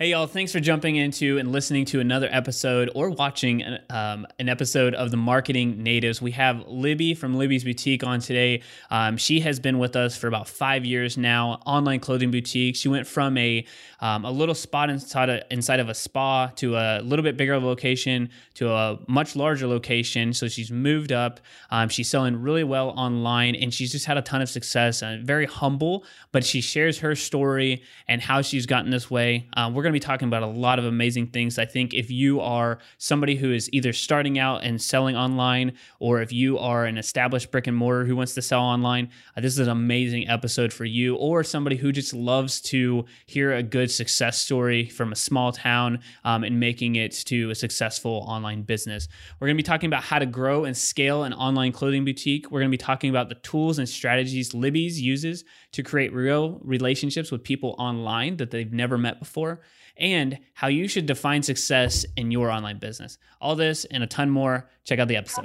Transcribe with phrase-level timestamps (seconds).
[0.00, 4.48] Hey, y'all, thanks for jumping into and listening to another episode or watching um, an
[4.48, 6.22] episode of the Marketing Natives.
[6.22, 8.62] We have Libby from Libby's Boutique on today.
[8.92, 12.76] Um, she has been with us for about five years now, online clothing boutique.
[12.76, 13.64] She went from a,
[13.98, 17.58] um, a little spot inside, a, inside of a spa to a little bit bigger
[17.58, 20.32] location to a much larger location.
[20.32, 21.40] So she's moved up.
[21.72, 25.26] Um, she's selling really well online and she's just had a ton of success and
[25.26, 29.48] very humble, but she shares her story and how she's gotten this way.
[29.56, 31.58] Uh, we're going to be talking about a lot of amazing things.
[31.58, 36.20] I think if you are somebody who is either starting out and selling online, or
[36.20, 39.54] if you are an established brick and mortar who wants to sell online, uh, this
[39.54, 43.90] is an amazing episode for you, or somebody who just loves to hear a good
[43.90, 49.08] success story from a small town um, and making it to a successful online business.
[49.40, 52.50] We're going to be talking about how to grow and scale an online clothing boutique.
[52.50, 56.60] We're going to be talking about the tools and strategies Libby's uses to create real
[56.62, 59.62] relationships with people online that they've never met before
[59.98, 63.18] and how you should define success in your online business.
[63.40, 64.68] All this and a ton more.
[64.84, 65.44] Check out the episode.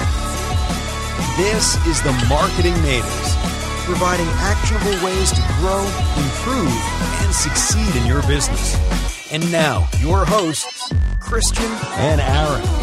[1.37, 3.35] This is the Marketing Natives,
[3.85, 5.81] providing actionable ways to grow,
[6.15, 6.71] improve,
[7.23, 8.77] and succeed in your business.
[9.31, 12.82] And now, your hosts, Christian and Aaron.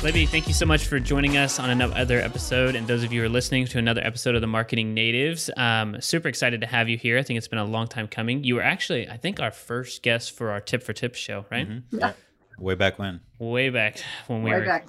[0.00, 2.76] Libby, thank you so much for joining us on another episode.
[2.76, 6.00] And those of you who are listening to another episode of the Marketing Natives, um,
[6.00, 7.18] super excited to have you here.
[7.18, 8.44] I think it's been a long time coming.
[8.44, 11.68] You were actually, I think, our first guest for our Tip for Tips show, right?
[11.68, 11.98] Mm-hmm.
[11.98, 12.12] Yeah.
[12.60, 13.20] Way back when.
[13.40, 14.88] Way back when we Way were back.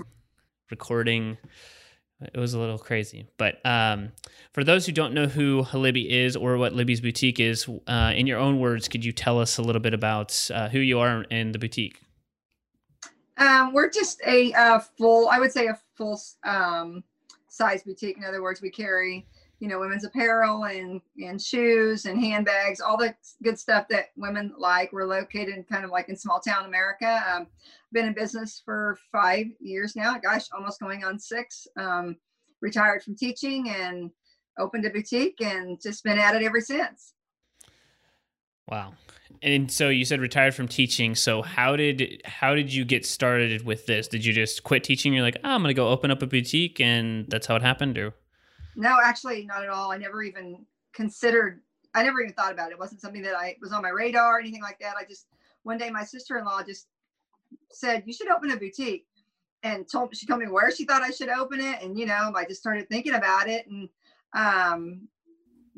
[0.70, 1.40] recording.
[2.22, 3.26] It was a little crazy.
[3.38, 4.12] But um,
[4.54, 8.28] for those who don't know who Libby is or what Libby's boutique is, uh, in
[8.28, 11.26] your own words, could you tell us a little bit about uh, who you are
[11.32, 12.00] and the boutique?
[13.40, 17.04] Um, we're just a full, I would say a full um,
[17.48, 18.18] size boutique.
[18.18, 19.26] In other words, we carry,
[19.60, 24.54] you know, women's apparel and and shoes and handbags, all the good stuff that women
[24.58, 24.92] like.
[24.92, 27.24] We're located kind of like in small town America.
[27.34, 27.48] Um,
[27.92, 30.18] been in business for five years now.
[30.18, 31.68] Gosh, almost going on six.
[31.78, 32.18] Um,
[32.62, 34.12] retired from teaching and
[34.58, 37.14] opened a boutique and just been at it ever since.
[38.70, 38.94] Wow.
[39.42, 41.16] And so you said retired from teaching.
[41.16, 44.08] So how did how did you get started with this?
[44.08, 45.14] Did you just quit teaching?
[45.14, 47.98] You're like, oh, I'm gonna go open up a boutique, and that's how it happened,
[47.98, 48.14] or?
[48.76, 49.92] No, actually, not at all.
[49.92, 51.62] I never even considered.
[51.96, 52.74] I never even thought about it.
[52.74, 54.96] It wasn't something that I was on my radar or anything like that.
[54.98, 55.28] I just
[55.64, 56.88] one day my sister-in-law just
[57.72, 59.08] said you should open a boutique,
[59.64, 62.34] and told she told me where she thought I should open it, and you know
[62.36, 63.88] I just started thinking about it, and
[64.34, 65.08] um,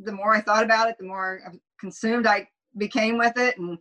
[0.01, 3.57] the more I thought about it, the more I consumed I became with it.
[3.57, 3.77] And,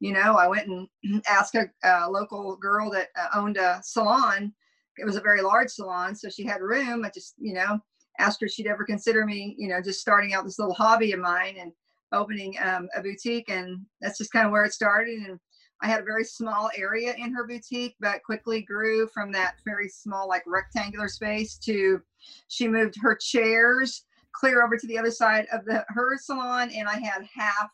[0.00, 4.52] you know, I went and asked a, a local girl that uh, owned a salon.
[4.98, 6.14] It was a very large salon.
[6.14, 7.04] So she had room.
[7.04, 7.78] I just, you know,
[8.18, 11.12] asked her if she'd ever consider me, you know, just starting out this little hobby
[11.12, 11.72] of mine and
[12.12, 13.50] opening um, a boutique.
[13.50, 15.18] And that's just kind of where it started.
[15.18, 15.38] And
[15.82, 19.88] I had a very small area in her boutique, but quickly grew from that very
[19.88, 22.00] small, like rectangular space to
[22.48, 26.88] she moved her chairs clear over to the other side of the her salon and
[26.88, 27.70] I had half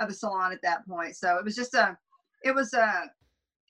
[0.00, 1.16] of a salon at that point.
[1.16, 1.96] So it was just a,
[2.44, 3.04] it was a,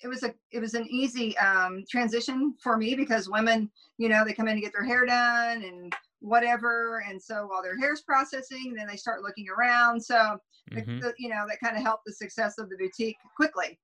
[0.03, 4.25] it was a, it was an easy um, transition for me because women, you know,
[4.25, 8.00] they come in to get their hair done and whatever, and so while their hair's
[8.00, 10.00] processing, then they start looking around.
[10.00, 10.39] So
[10.72, 11.00] mm-hmm.
[11.00, 13.78] the, you know that kind of helped the success of the boutique quickly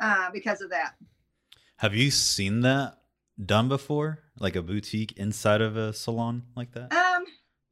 [0.00, 0.94] uh, because of that.
[1.78, 2.98] Have you seen that
[3.44, 6.92] done before, like a boutique inside of a salon like that?
[6.92, 7.01] Um,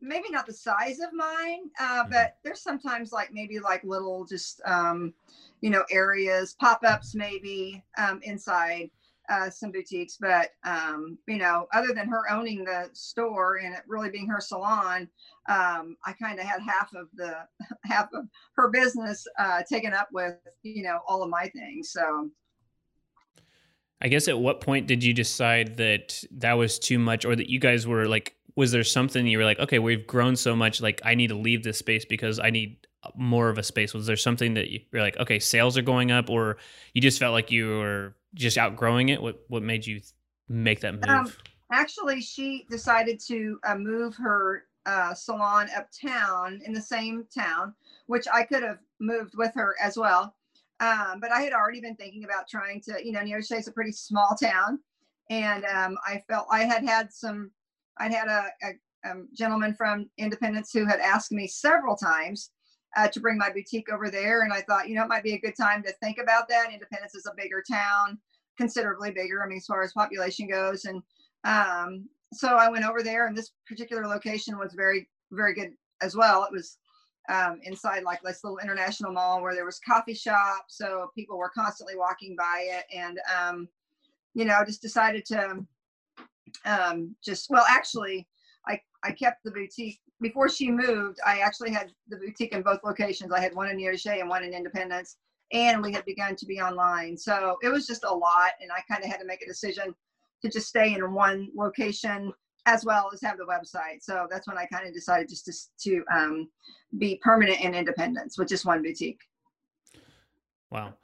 [0.01, 2.13] maybe not the size of mine, uh, mm-hmm.
[2.13, 5.15] but there's sometimes like maybe like little just um,
[5.61, 8.91] you know areas, pop ups maybe um, inside
[9.31, 10.17] uh, some boutiques.
[10.21, 14.41] But um, you know, other than her owning the store and it really being her
[14.41, 15.09] salon,
[15.49, 17.37] um, I kind of had half of the
[17.85, 21.91] half of her business uh, taken up with you know all of my things.
[21.91, 22.31] So.
[24.03, 27.51] I guess at what point did you decide that that was too much or that
[27.51, 30.81] you guys were like was there something you were like, okay, we've grown so much,
[30.81, 33.95] like I need to leave this space because I need more of a space?
[33.95, 36.59] Was there something that you're like, okay, sales are going up, or
[36.95, 39.23] you just felt like you were just outgrowing it?
[39.23, 40.01] What what made you
[40.49, 41.05] make that move?
[41.09, 41.33] Um,
[41.73, 47.75] actually, she decided to uh, move her uh, salon uptown in the same town,
[48.07, 50.35] which I could have moved with her as well.
[50.81, 53.93] Um, but I had already been thinking about trying to, you know, Neodesha's a pretty
[53.93, 54.81] small town,
[55.29, 57.51] and um, I felt I had had some
[58.01, 62.51] I'd had a, a, a, gentleman from Independence who had asked me several times
[62.97, 64.43] uh, to bring my boutique over there.
[64.43, 66.73] And I thought, you know, it might be a good time to think about that.
[66.73, 68.19] Independence is a bigger town,
[68.57, 70.87] considerably bigger, I mean, as far as population goes.
[70.87, 71.03] And
[71.45, 76.17] um, so I went over there, and this particular location was very, very good as
[76.17, 76.45] well.
[76.45, 76.79] It was
[77.29, 81.51] um, inside like this little international mall where there was coffee shop, so people were
[81.51, 83.69] constantly walking by it, and um,
[84.35, 85.65] you know, just decided to
[86.65, 88.29] um, just well, actually,
[88.67, 91.19] I I kept the boutique before she moved.
[91.27, 93.33] I actually had the boutique in both locations.
[93.33, 95.17] I had one in Neodesha and one in Independence,
[95.53, 97.17] and we had begun to be online.
[97.17, 99.95] So it was just a lot, and I kind of had to make a decision
[100.43, 102.33] to just stay in one location
[102.67, 104.03] as well as have the website.
[104.03, 105.53] So that's when I kind of decided just to,
[105.91, 106.51] to um,
[106.99, 109.21] be permanent in Independence with just one boutique.
[110.71, 110.95] Wow.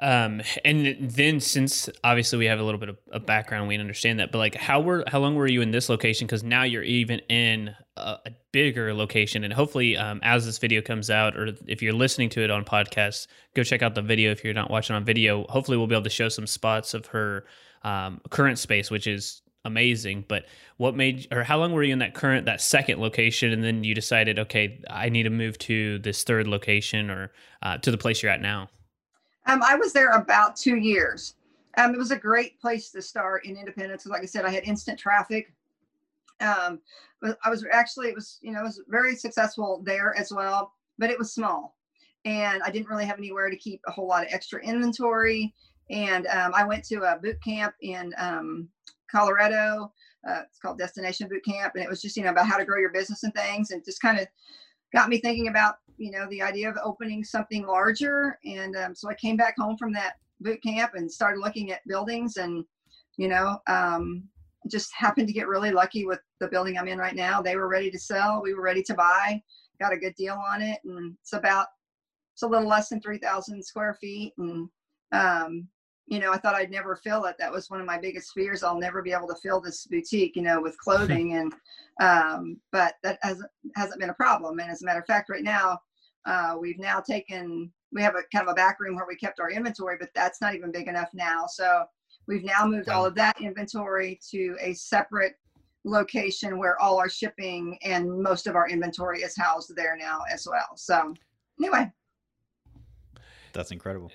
[0.00, 4.20] Um, and then since obviously we have a little bit of a background, we understand
[4.20, 6.28] that, but like how were, how long were you in this location?
[6.28, 10.80] Cause now you're even in a, a bigger location and hopefully, um, as this video
[10.80, 14.30] comes out, or if you're listening to it on podcast, go check out the video.
[14.30, 17.06] If you're not watching on video, hopefully we'll be able to show some spots of
[17.06, 17.44] her,
[17.82, 20.26] um, current space, which is amazing.
[20.28, 20.44] But
[20.76, 23.52] what made, or how long were you in that current, that second location?
[23.52, 27.78] And then you decided, okay, I need to move to this third location or, uh,
[27.78, 28.70] to the place you're at now.
[29.48, 31.34] Um, I was there about two years.
[31.78, 34.04] Um, it was a great place to start in Independence.
[34.06, 35.52] Like I said, I had instant traffic.
[36.40, 36.80] Um,
[37.42, 41.10] I was actually, it was, you know, it was very successful there as well, but
[41.10, 41.76] it was small.
[42.24, 45.54] And I didn't really have anywhere to keep a whole lot of extra inventory.
[45.90, 48.68] And um, I went to a boot camp in um,
[49.10, 49.92] Colorado.
[50.28, 51.74] Uh, it's called Destination Boot Camp.
[51.74, 53.84] And it was just, you know, about how to grow your business and things and
[53.84, 54.26] just kind of
[54.92, 58.38] got me thinking about you know the idea of opening something larger.
[58.44, 61.86] And um, so i came back home from that boot camp and started looking at
[61.86, 62.64] buildings and
[63.16, 64.22] you know um,
[64.68, 67.42] just happened to get really lucky with the building i'm in right now.
[67.42, 68.42] They were ready to sell.
[68.42, 69.42] We were ready to buy.
[69.80, 70.78] Got a good deal on it.
[70.84, 71.66] And it's about
[72.34, 74.32] it's a little less than 3000 square feet.
[74.38, 74.68] And
[75.12, 75.66] um,
[76.08, 78.62] you know i thought i'd never fill it that was one of my biggest fears
[78.62, 81.52] i'll never be able to fill this boutique you know with clothing and
[82.00, 85.42] um, but that hasn't hasn't been a problem and as a matter of fact right
[85.42, 85.78] now
[86.28, 89.40] uh, we've now taken, we have a kind of a back room where we kept
[89.40, 91.46] our inventory, but that's not even big enough now.
[91.46, 91.84] So
[92.26, 95.36] we've now moved all of that inventory to a separate
[95.84, 100.46] location where all our shipping and most of our inventory is housed there now as
[100.46, 100.76] well.
[100.76, 101.14] So
[101.58, 101.90] anyway.
[103.54, 104.12] That's incredible.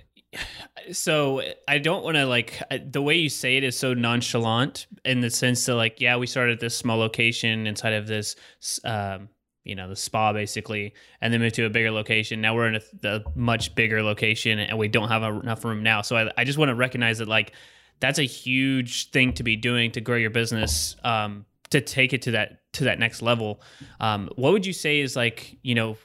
[0.91, 5.21] So I don't want to like the way you say it is so nonchalant in
[5.21, 8.35] the sense that like yeah we started this small location inside of this
[8.83, 9.29] um,
[9.63, 12.41] you know the spa basically and then moved to a bigger location.
[12.41, 16.01] Now we're in a, a much bigger location and we don't have enough room now.
[16.01, 17.53] So I, I just want to recognize that like
[17.99, 22.23] that's a huge thing to be doing to grow your business um, to take it
[22.23, 23.61] to that to that next level.
[23.99, 25.97] Um, what would you say is like you know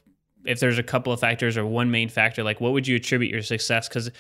[0.49, 3.31] if there's a couple of factors or one main factor like what would you attribute
[3.31, 4.11] your success because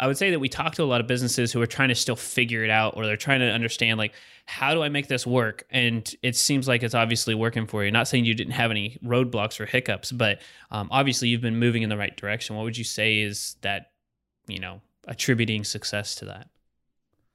[0.00, 1.94] I would say that we talk to a lot of businesses who are trying to
[1.94, 4.12] still figure it out or they're trying to understand like
[4.46, 5.66] how do I make this work?
[5.70, 7.90] And it seems like it's obviously working for you.
[7.90, 10.40] Not saying you didn't have any roadblocks or hiccups, but
[10.70, 12.56] um, obviously you've been moving in the right direction.
[12.56, 13.90] What would you say is that
[14.46, 16.48] you know attributing success to that?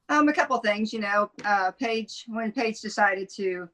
[0.10, 3.70] Um, a couple things, you know, uh, Paige when Paige decided to,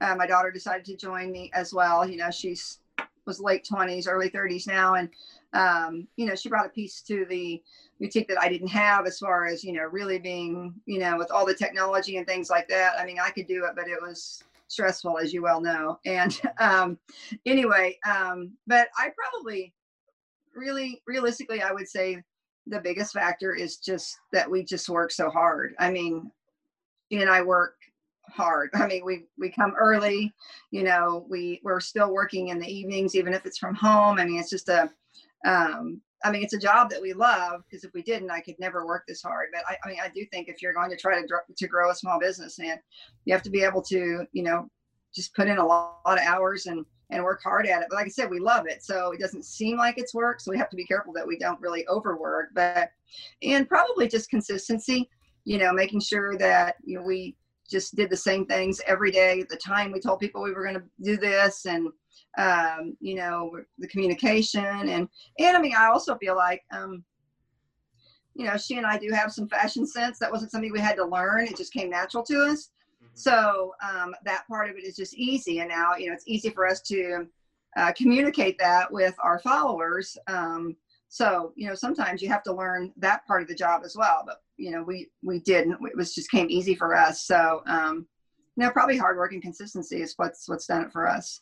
[0.00, 2.08] uh, my daughter decided to join me as well.
[2.08, 2.78] You know, she's
[3.26, 5.08] was late twenties, early thirties now, and
[5.56, 7.62] um, you know, she brought a piece to the
[7.98, 11.30] boutique that I didn't have as far as, you know, really being, you know, with
[11.30, 12.98] all the technology and things like that.
[12.98, 15.98] I mean, I could do it, but it was stressful, as you well know.
[16.04, 16.98] And um,
[17.46, 19.72] anyway, um, but I probably
[20.54, 22.22] really, realistically, I would say
[22.66, 25.74] the biggest factor is just that we just work so hard.
[25.78, 26.30] I mean,
[27.10, 27.76] she and I work
[28.28, 28.70] hard.
[28.74, 30.34] I mean, we we come early,
[30.70, 34.18] you know, we we're still working in the evenings, even if it's from home.
[34.18, 34.90] I mean, it's just a
[35.46, 38.58] um, I mean, it's a job that we love because if we didn't, I could
[38.58, 39.48] never work this hard.
[39.52, 41.90] But I, I mean, I do think if you're going to try to to grow
[41.90, 42.78] a small business, and
[43.24, 44.68] you have to be able to, you know,
[45.14, 47.88] just put in a lot, lot of hours and and work hard at it.
[47.88, 50.40] But like I said, we love it, so it doesn't seem like it's work.
[50.40, 52.48] So we have to be careful that we don't really overwork.
[52.54, 52.90] But
[53.42, 55.08] and probably just consistency.
[55.44, 57.36] You know, making sure that you know we
[57.70, 60.64] just did the same things every day at the time we told people we were
[60.64, 61.88] going to do this and
[62.38, 65.08] um, you know, the communication and
[65.38, 67.04] and I mean, I also feel like um,
[68.34, 70.18] you know, she and I do have some fashion sense.
[70.18, 72.70] That wasn't something we had to learn; it just came natural to us.
[73.02, 73.06] Mm-hmm.
[73.14, 76.50] So um, that part of it is just easy, and now you know it's easy
[76.50, 77.26] for us to
[77.76, 80.16] uh, communicate that with our followers.
[80.26, 80.76] Um,
[81.08, 84.22] so you know, sometimes you have to learn that part of the job as well.
[84.26, 85.78] But you know, we we didn't.
[85.82, 87.24] It was just came easy for us.
[87.24, 88.06] So um,
[88.56, 91.40] you know, probably hard work and consistency is what's what's done it for us.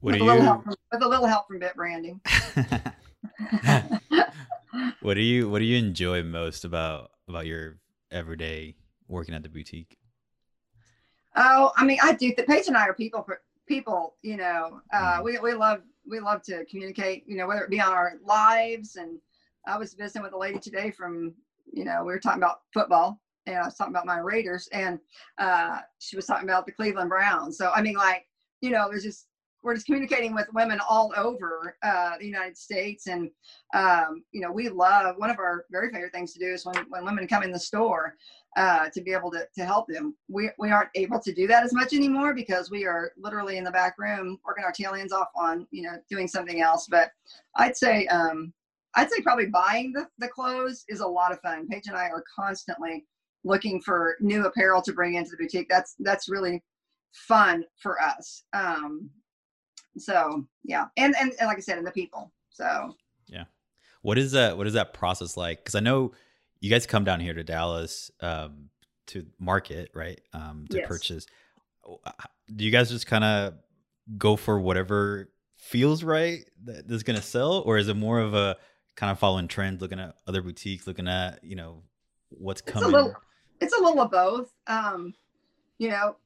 [0.00, 0.48] What with, do a little you?
[0.48, 2.20] help from, with a little help from BitBranding.
[5.00, 7.78] what do you What do you enjoy most about about your
[8.10, 8.76] everyday
[9.08, 9.96] working at the boutique?
[11.34, 12.32] Oh, I mean, I do.
[12.36, 13.26] The Paige and I are people
[13.66, 14.14] people.
[14.22, 17.24] You know, uh, we we love we love to communicate.
[17.26, 19.18] You know, whether it be on our lives and
[19.66, 21.34] I was visiting with a lady today from
[21.72, 24.98] you know we were talking about football and I was talking about my Raiders and
[25.38, 27.58] uh, she was talking about the Cleveland Browns.
[27.58, 28.26] So I mean, like
[28.60, 29.26] you know, there's just
[29.62, 33.30] we're just communicating with women all over uh, the United States, and
[33.74, 36.76] um, you know, we love one of our very favorite things to do is when
[36.88, 38.14] when women come in the store
[38.56, 40.16] uh, to be able to to help them.
[40.28, 43.64] We we aren't able to do that as much anymore because we are literally in
[43.64, 46.86] the back room working our tail ends off on you know doing something else.
[46.90, 47.10] But
[47.56, 48.52] I'd say um,
[48.94, 51.68] I'd say probably buying the, the clothes is a lot of fun.
[51.68, 53.04] Paige and I are constantly
[53.44, 55.68] looking for new apparel to bring into the boutique.
[55.68, 56.62] That's that's really
[57.12, 58.44] fun for us.
[58.54, 59.10] Um,
[59.98, 62.32] so yeah, and, and and like I said, and the people.
[62.48, 62.94] So
[63.26, 63.44] yeah,
[64.00, 64.56] what is that?
[64.56, 65.58] What is that process like?
[65.58, 66.12] Because I know
[66.60, 68.70] you guys come down here to Dallas um,
[69.08, 70.20] to market, right?
[70.32, 70.88] Um, to yes.
[70.88, 71.26] purchase.
[72.54, 73.54] Do you guys just kind of
[74.18, 78.34] go for whatever feels right that is going to sell, or is it more of
[78.34, 78.56] a
[78.96, 81.82] kind of following trends, looking at other boutiques, looking at you know
[82.30, 82.88] what's coming?
[82.88, 83.14] It's a little,
[83.60, 84.52] it's a little of both.
[84.66, 85.14] Um,
[85.78, 86.16] you know,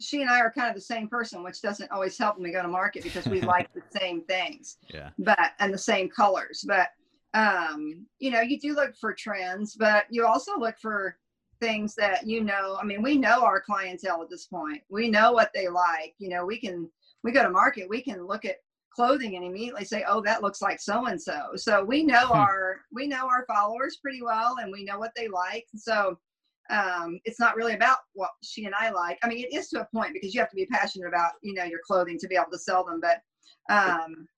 [0.00, 2.52] she and I are kind of the same person, which doesn't always help when we
[2.52, 4.78] go to market because we like the same things.
[4.92, 5.10] Yeah.
[5.18, 6.64] But and the same colors.
[6.66, 6.88] But
[7.34, 11.16] um, you know, you do look for trends, but you also look for
[11.60, 12.76] things that you know.
[12.80, 14.82] I mean, we know our clientele at this point.
[14.88, 16.14] We know what they like.
[16.18, 16.90] You know, we can
[17.22, 18.56] we go to market, we can look at
[18.94, 22.38] clothing and immediately say, "Oh, that looks like so and so." So we know hmm.
[22.38, 25.66] our we know our followers pretty well, and we know what they like.
[25.76, 26.18] So
[26.70, 29.18] um, it's not really about what she and I like.
[29.22, 31.52] I mean, it is to a point because you have to be passionate about, you
[31.52, 33.00] know, your clothing to be able to sell them.
[33.00, 33.22] But
[33.72, 34.28] um,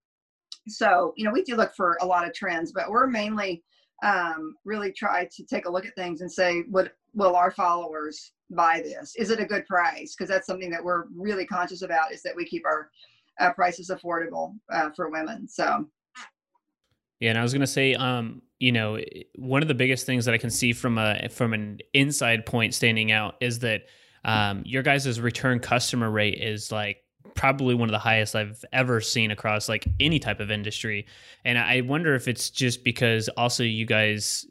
[0.69, 3.63] so, you know, we do look for a lot of trends, but we're mainly
[4.03, 8.33] um, really try to take a look at things and say, what will our followers
[8.51, 9.15] buy this?
[9.17, 10.15] Is it a good price?
[10.15, 12.91] Because that's something that we're really conscious about is that we keep our
[13.41, 15.49] uh, prices affordable uh, for women.
[15.49, 15.87] So
[17.21, 18.99] yeah, and I was gonna say, um, you know,
[19.37, 22.75] one of the biggest things that I can see from a from an inside point
[22.75, 23.83] standing out is that
[24.25, 27.02] um, your guys' return customer rate is like
[27.35, 31.07] probably one of the highest I've ever seen across like any type of industry.
[31.45, 34.47] And I wonder if it's just because also you guys,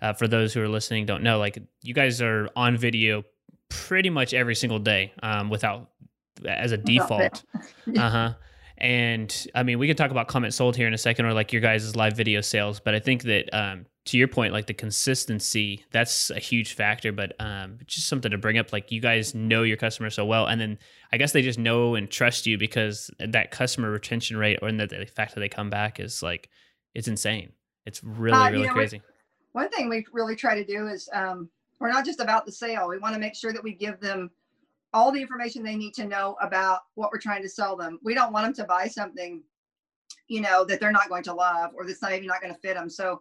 [0.00, 3.24] uh, for those who are listening, don't know, like you guys are on video
[3.68, 5.90] pretty much every single day um, without
[6.44, 7.44] as a default.
[7.96, 8.34] uh huh.
[8.78, 11.62] And I mean, we can talk about CommentSold here in a second, or like your
[11.62, 12.80] guys' live video sales.
[12.80, 17.12] But I think that um, to your point, like the consistency, that's a huge factor.
[17.12, 20.46] But um, just something to bring up, like you guys know your customer so well,
[20.46, 20.78] and then
[21.12, 24.86] I guess they just know and trust you because that customer retention rate, or the,
[24.86, 26.48] the fact that they come back is like
[26.94, 27.52] it's insane.
[27.86, 29.02] It's really uh, really know, crazy.
[29.52, 32.88] One thing we really try to do is um, we're not just about the sale.
[32.88, 34.30] We want to make sure that we give them
[34.94, 37.98] all the information they need to know about what we're trying to sell them.
[38.02, 39.42] We don't want them to buy something,
[40.28, 42.60] you know, that they're not going to love or that's not even not going to
[42.60, 42.90] fit them.
[42.90, 43.20] So,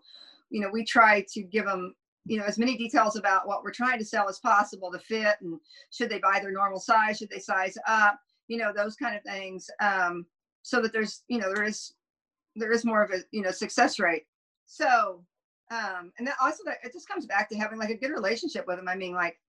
[0.51, 3.71] you know, we try to give them, you know, as many details about what we're
[3.71, 7.29] trying to sell as possible to fit and should they buy their normal size, should
[7.29, 9.69] they size up, you know, those kind of things.
[9.79, 10.25] Um,
[10.61, 11.93] so that there's, you know, there is
[12.55, 14.25] there is more of a, you know, success rate.
[14.67, 15.25] So
[15.71, 18.67] um, and that also that it just comes back to having like a good relationship
[18.67, 18.89] with them.
[18.89, 19.39] I mean, like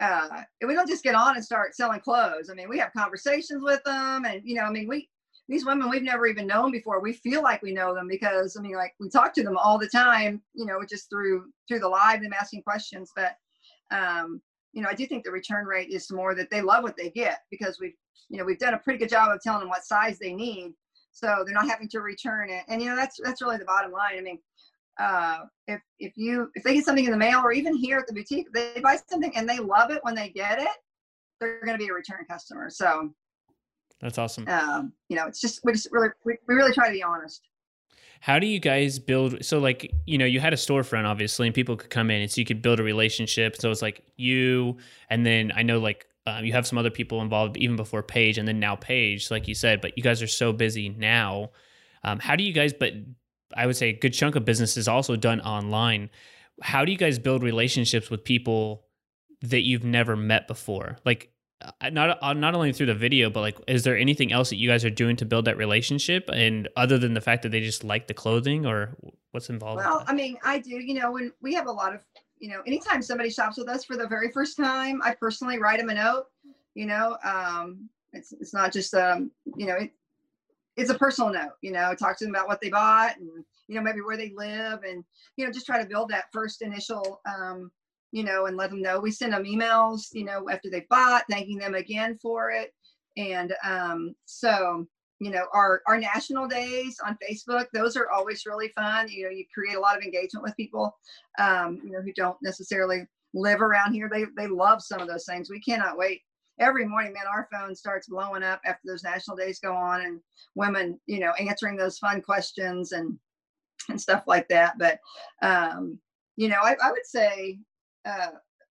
[0.00, 2.48] uh, we don't just get on and start selling clothes.
[2.48, 5.08] I mean, we have conversations with them, and you know, I mean, we
[5.48, 7.00] these women we've never even known before.
[7.00, 9.78] We feel like we know them because I mean, like we talk to them all
[9.78, 10.42] the time.
[10.54, 13.10] You know, just through through the live, them asking questions.
[13.14, 13.36] But
[13.90, 14.40] um,
[14.72, 17.10] you know, I do think the return rate is more that they love what they
[17.10, 17.94] get because we've
[18.30, 20.72] you know we've done a pretty good job of telling them what size they need,
[21.12, 22.64] so they're not having to return it.
[22.68, 24.16] And you know, that's that's really the bottom line.
[24.16, 24.38] I mean,
[24.98, 28.06] uh, if if you if they get something in the mail or even here at
[28.06, 30.68] the boutique, they buy something and they love it when they get it,
[31.38, 32.70] they're going to be a return customer.
[32.70, 33.12] So
[34.00, 34.46] that's awesome.
[34.48, 37.42] Um, you know, it's just we just really we, we really try to be honest.
[38.20, 39.44] How do you guys build?
[39.44, 42.30] So, like, you know, you had a storefront, obviously, and people could come in, and
[42.30, 43.54] so you could build a relationship.
[43.56, 44.78] So it's like you,
[45.10, 48.38] and then I know, like, um, you have some other people involved even before Paige,
[48.38, 49.82] and then now Paige, like you said.
[49.82, 51.50] But you guys are so busy now.
[52.02, 52.72] Um, how do you guys?
[52.72, 52.94] But
[53.54, 56.08] I would say a good chunk of business is also done online.
[56.62, 58.86] How do you guys build relationships with people
[59.42, 60.96] that you've never met before?
[61.04, 61.30] Like
[61.90, 64.68] not uh, not only through the video, but like, is there anything else that you
[64.68, 66.28] guys are doing to build that relationship?
[66.32, 68.96] And other than the fact that they just like the clothing, or
[69.32, 69.78] what's involved?
[69.78, 70.70] Well, I mean, I do.
[70.70, 72.00] You know, when we have a lot of,
[72.38, 75.80] you know, anytime somebody shops with us for the very first time, I personally write
[75.80, 76.26] them a note.
[76.74, 79.90] You know, um, it's it's not just um, you know, it,
[80.76, 83.74] it's a personal note, you know, talk to them about what they bought and, you
[83.74, 85.04] know, maybe where they live and,
[85.36, 87.70] you know, just try to build that first initial, um,
[88.14, 89.00] you know, and let them know.
[89.00, 92.72] We send them emails, you know, after they bought, thanking them again for it.
[93.16, 94.86] And um, so,
[95.18, 99.08] you know, our, our national days on Facebook, those are always really fun.
[99.08, 100.96] You know, you create a lot of engagement with people,
[101.40, 103.04] um, you know, who don't necessarily
[103.34, 104.08] live around here.
[104.08, 105.50] They, they love some of those things.
[105.50, 106.20] We cannot wait
[106.60, 110.20] every morning, man, our phone starts blowing up after those national days go on and
[110.54, 113.18] women, you know, answering those fun questions and,
[113.88, 114.78] and stuff like that.
[114.78, 115.00] But,
[115.42, 115.98] um,
[116.36, 117.58] you know, I, I would say,
[118.04, 118.30] uh,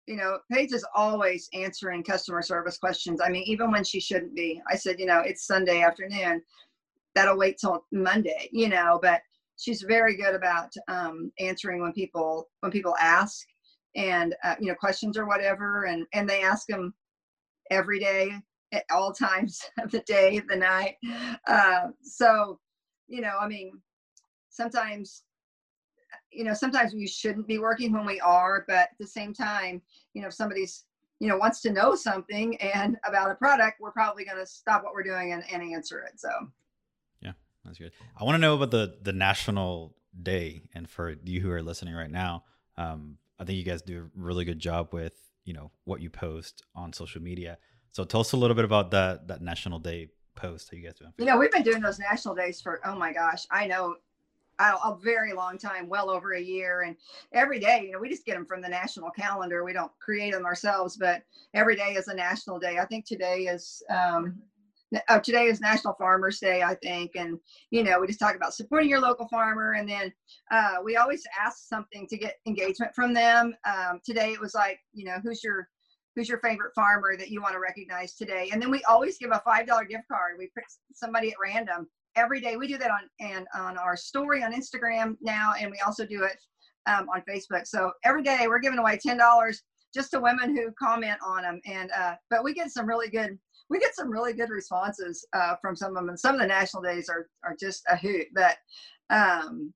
[0.05, 3.19] you know, Paige is always answering customer service questions.
[3.21, 4.61] I mean, even when she shouldn't be.
[4.71, 6.41] I said, you know, it's Sunday afternoon.
[7.13, 9.21] That'll wait till Monday, you know, but
[9.57, 13.45] she's very good about um, answering when people when people ask
[13.95, 16.93] and uh, you know questions or whatever and and they ask them
[17.71, 18.31] every day
[18.71, 20.95] at all times of the day, the night.
[21.47, 22.59] Uh, so,
[23.07, 23.71] you know, I mean,
[24.49, 25.23] sometimes,
[26.37, 29.81] you know, sometimes we shouldn't be working when we are, but at the same time,
[30.13, 30.83] you know, if somebody's,
[31.19, 34.83] you know, wants to know something and about a product, we're probably going to stop
[34.83, 36.19] what we're doing and, and answer it.
[36.19, 36.29] So,
[37.21, 37.31] yeah,
[37.65, 37.91] that's good.
[38.15, 41.95] I want to know about the the national day, and for you who are listening
[41.95, 42.43] right now,
[42.77, 45.13] um, I think you guys do a really good job with
[45.43, 47.57] you know what you post on social media.
[47.93, 50.93] So tell us a little bit about that that National Day post that you guys
[50.93, 51.13] doing.
[51.17, 53.95] You know, we've been doing those national days for oh my gosh, I know
[54.59, 56.95] a, very long time, well over a year, and
[57.33, 59.63] every day, you know, we just get them from the national calendar.
[59.63, 61.21] We don't create them ourselves, but
[61.53, 62.77] every day is a national day.
[62.79, 64.41] I think today is um,
[65.09, 67.39] uh, today is National Farmers Day, I think, and
[67.71, 70.13] you know we just talk about supporting your local farmer, and then
[70.51, 73.53] uh, we always ask something to get engagement from them.
[73.65, 75.67] Um, today it was like, you know, who's your
[76.15, 79.31] who's your favorite farmer that you want to recognize today, and then we always give
[79.31, 80.35] a five dollar gift card.
[80.37, 81.87] We pick somebody at random
[82.17, 82.57] every day.
[82.57, 86.23] We do that on and on our story on Instagram now, and we also do
[86.23, 86.37] it
[86.87, 87.67] um, on Facebook.
[87.67, 91.61] So every day we're giving away ten dollars just to women who comment on them,
[91.65, 93.37] and uh, but we get some really good
[93.69, 96.47] we get some really good responses uh, from some of them, and some of the
[96.47, 98.27] national days are are just a hoot.
[98.33, 98.57] But
[99.09, 99.73] um,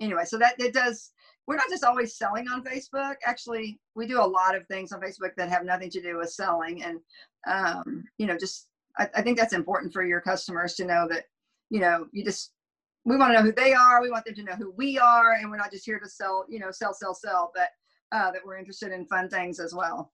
[0.00, 1.10] anyway, so that it does.
[1.46, 3.14] We're not just always selling on Facebook.
[3.26, 6.30] Actually, we do a lot of things on Facebook that have nothing to do with
[6.30, 7.00] selling, and
[7.48, 11.24] um, you know, just I, I think that's important for your customers to know that
[11.70, 12.52] you know you just
[13.04, 14.02] we want to know who they are.
[14.02, 16.44] We want them to know who we are, and we're not just here to sell,
[16.48, 17.70] you know, sell, sell, sell, but
[18.12, 20.12] uh, that we're interested in fun things as well.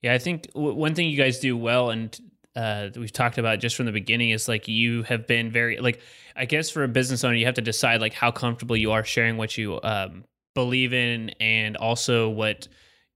[0.00, 2.18] Yeah, I think w- one thing you guys do well, and
[2.56, 6.00] uh, we've talked about just from the beginning, is like you have been very like
[6.34, 9.04] I guess for a business owner, you have to decide like how comfortable you are
[9.04, 12.66] sharing what you um, believe in, and also what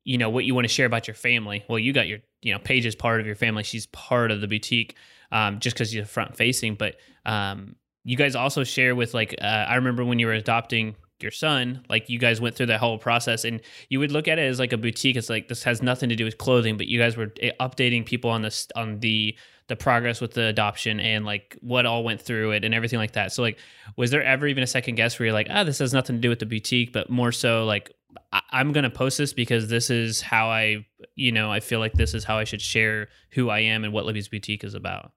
[0.07, 1.65] you know what you want to share about your family.
[1.69, 4.41] Well, you got your you know Paige is part of your family; she's part of
[4.41, 4.95] the boutique,
[5.33, 6.77] um, just because you're front facing.
[6.77, 6.95] But
[7.27, 11.31] um, you guys also share with like uh, I remember when you were adopting your
[11.31, 14.43] son like you guys went through that whole process and you would look at it
[14.43, 16.99] as like a boutique it's like this has nothing to do with clothing but you
[16.99, 19.35] guys were eh, updating people on this on the
[19.69, 23.13] the progress with the adoption and like what all went through it and everything like
[23.13, 23.59] that so like
[23.97, 26.17] was there ever even a second guess where you're like ah oh, this has nothing
[26.17, 27.91] to do with the boutique but more so like
[28.33, 31.93] I- i'm gonna post this because this is how i you know i feel like
[31.93, 35.13] this is how i should share who i am and what libby's boutique is about.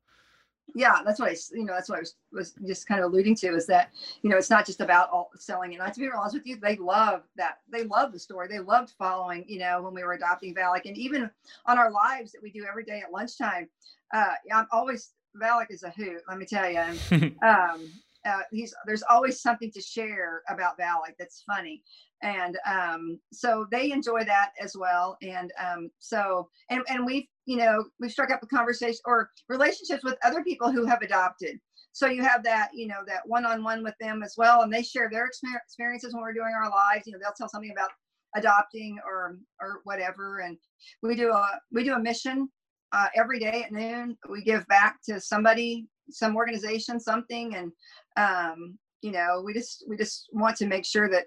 [0.76, 3.36] Yeah that's what i you know that's what i was, was just kind of alluding
[3.38, 3.90] to is that
[4.22, 5.72] you know it's not just about all selling.
[5.72, 8.48] And not to be honest with you they love that they love the story.
[8.48, 10.86] They loved following you know when we were adopting Valak.
[10.86, 11.30] And even
[11.66, 13.68] on our lives that we do every day at lunchtime
[14.14, 16.80] uh i'm always Valak is a hoot let me tell you
[17.44, 17.90] um
[18.26, 21.84] uh, he's there's always something to share about Valak that's funny.
[22.22, 25.18] And um, so they enjoy that as well.
[25.22, 30.04] And um, so and, and we've you know we've struck up a conversation or relationships
[30.04, 31.60] with other people who have adopted.
[31.92, 35.10] So you have that you know that one-on-one with them as well and they share
[35.10, 37.08] their experiences when we're doing our lives.
[37.08, 37.90] You know they'll tell something about
[38.36, 40.40] adopting or or whatever.
[40.40, 40.58] And
[41.02, 42.50] we do a we do a mission
[42.92, 44.18] uh, every day at noon.
[44.30, 47.72] We give back to somebody some organization something and
[48.18, 51.26] um, you know we just we just want to make sure that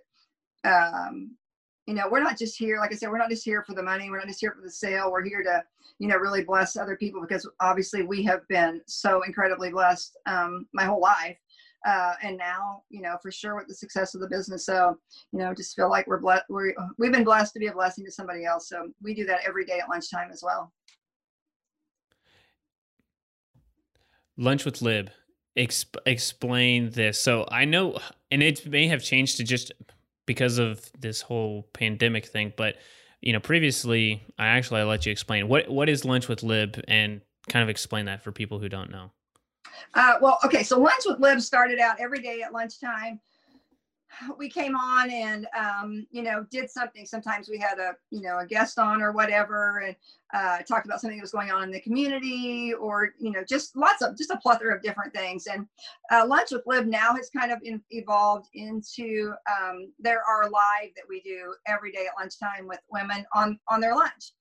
[0.64, 1.30] um,
[1.86, 3.82] you know we're not just here like i said we're not just here for the
[3.82, 5.62] money we're not just here for the sale we're here to
[5.98, 10.66] you know really bless other people because obviously we have been so incredibly blessed um,
[10.72, 11.36] my whole life
[11.84, 14.66] uh, and now you know for sure with the success of the business.
[14.66, 14.96] So
[15.32, 18.04] you know just feel like we're blessed we we've been blessed to be a blessing
[18.04, 18.68] to somebody else.
[18.68, 20.72] So we do that every day at lunchtime as well
[24.36, 25.10] lunch with lib
[25.56, 27.98] Exp- explain this so i know
[28.30, 29.72] and it may have changed to just
[30.26, 32.52] because of this whole pandemic thing.
[32.56, 32.76] But
[33.20, 36.82] you know, previously, I actually I let you explain what what is lunch with Lib
[36.88, 39.10] and kind of explain that for people who don't know.
[39.94, 43.20] Uh, well, okay, so lunch with Lib started out every day at lunchtime.
[44.38, 47.07] we came on and um, you know did something.
[47.07, 49.96] Sometimes we had a you know a guest on or whatever and
[50.35, 53.77] uh, talked about something that was going on in the community or you know just
[53.77, 55.46] lots of just a plethora of different things.
[55.46, 55.66] And
[56.11, 60.90] uh, lunch with lib now has kind of in, evolved into um, there are live
[60.96, 64.33] that we do every day at lunchtime with women on on their lunch.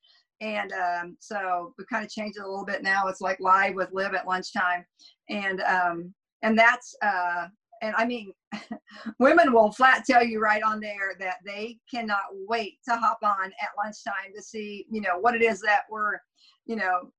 [0.41, 3.07] And um, so we've kind of changed it a little bit now.
[3.07, 4.85] It's like live with lib at lunchtime.
[5.29, 7.47] And um, and that's uh,
[7.83, 8.33] and I mean,
[9.19, 13.51] women will flat tell you right on there that they cannot wait to hop on
[13.61, 16.17] at lunchtime to see, you know, what it is that we're,
[16.65, 17.11] you know,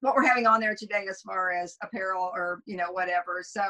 [0.00, 3.42] what we're having on there today as far as apparel or you know whatever.
[3.46, 3.62] So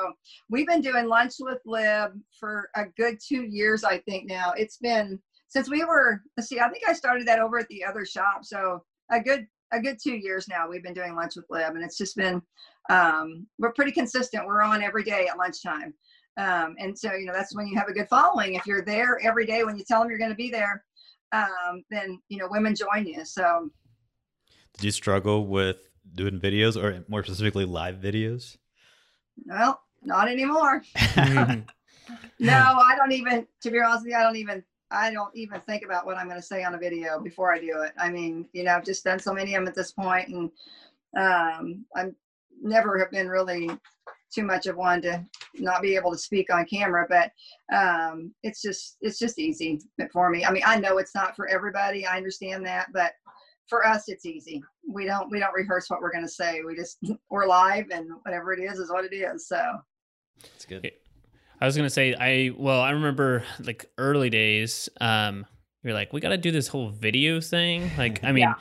[0.48, 4.52] we've been doing lunch with lib for a good two years i think now.
[4.56, 8.06] It's been since we were see i think i started that over at the other
[8.06, 8.44] shop.
[8.44, 11.84] So a good a good two years now we've been doing lunch with lib and
[11.84, 12.40] it's just been
[12.88, 14.46] um, we're pretty consistent.
[14.46, 15.92] We're on every day at lunchtime
[16.36, 18.54] um, and so, you know, that's when you have a good following.
[18.54, 20.84] If you're there every day when you tell them you're going to be there,
[21.32, 23.24] um, then, you know, women join you.
[23.24, 23.70] So,
[24.74, 28.56] did you struggle with doing videos or more specifically live videos?
[29.46, 30.82] Well, not anymore.
[31.16, 31.66] no,
[32.52, 35.84] I don't even, to be honest with you, I don't even, I don't even think
[35.84, 37.92] about what I'm going to say on a video before I do it.
[37.98, 40.50] I mean, you know, I've just done so many of them at this point and
[41.16, 42.14] um, I'm
[42.62, 43.70] never have been really
[44.36, 47.30] too much of one to not be able to speak on camera but
[47.76, 49.80] um, it's just it's just easy
[50.12, 50.44] for me.
[50.44, 53.12] I mean i know it's not for everybody i understand that but
[53.68, 54.62] for us it's easy.
[54.88, 56.98] We don't we don't rehearse what we're going to say we just
[57.30, 59.62] we're live and whatever it is is what it is so.
[60.54, 60.92] It's good.
[61.60, 65.46] I was going to say i well i remember like early days um
[65.82, 67.90] you're like we got to do this whole video thing?
[67.96, 68.54] Like i mean yeah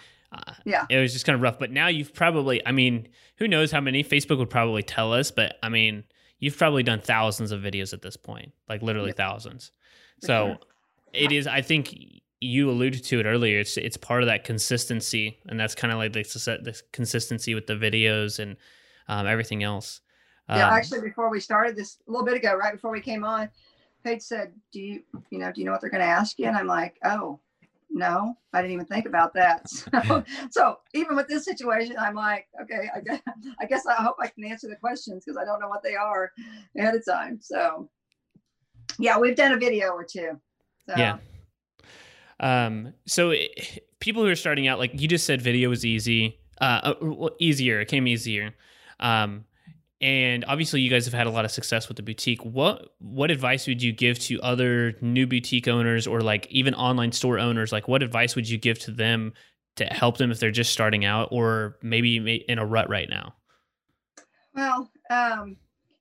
[0.66, 3.72] yeah it was just kind of rough but now you've probably i mean who knows
[3.72, 6.04] how many facebook would probably tell us but i mean
[6.40, 9.30] you've probably done thousands of videos at this point like literally yeah.
[9.30, 9.72] thousands
[10.22, 10.58] For so sure.
[11.14, 11.96] it is i think
[12.42, 16.00] you alluded to it earlier it's it's part of that consistency and that's kind of
[16.00, 16.24] like the,
[16.64, 18.58] the consistency with the videos and
[19.08, 20.02] um, everything else
[20.50, 23.24] yeah um, actually before we started this a little bit ago right before we came
[23.24, 23.50] on
[24.06, 26.46] Paige said, "Do you, you know, do you know what they're going to ask you?"
[26.46, 27.40] And I'm like, "Oh,
[27.96, 29.66] no, I didn't even think about that.
[30.06, 33.22] So, so even with this situation, I'm like, okay, I guess,
[33.60, 35.96] I guess I hope I can answer the questions because I don't know what they
[35.96, 36.32] are
[36.78, 37.40] ahead of time.
[37.42, 37.90] So
[39.00, 40.40] yeah, we've done a video or two.
[40.88, 40.96] So.
[40.98, 41.18] Yeah.
[42.42, 46.38] Um, so it, people who are starting out, like you just said, video was easy,
[46.60, 47.80] uh, uh easier.
[47.80, 48.54] It came easier.
[49.00, 49.46] Um,
[50.02, 52.44] and obviously you guys have had a lot of success with the boutique.
[52.44, 57.12] What what advice would you give to other new boutique owners or like even online
[57.12, 57.72] store owners?
[57.72, 59.34] Like what advice would you give to them
[59.78, 63.34] to help them if they're just starting out or maybe in a rut right now?
[64.54, 65.58] Well um,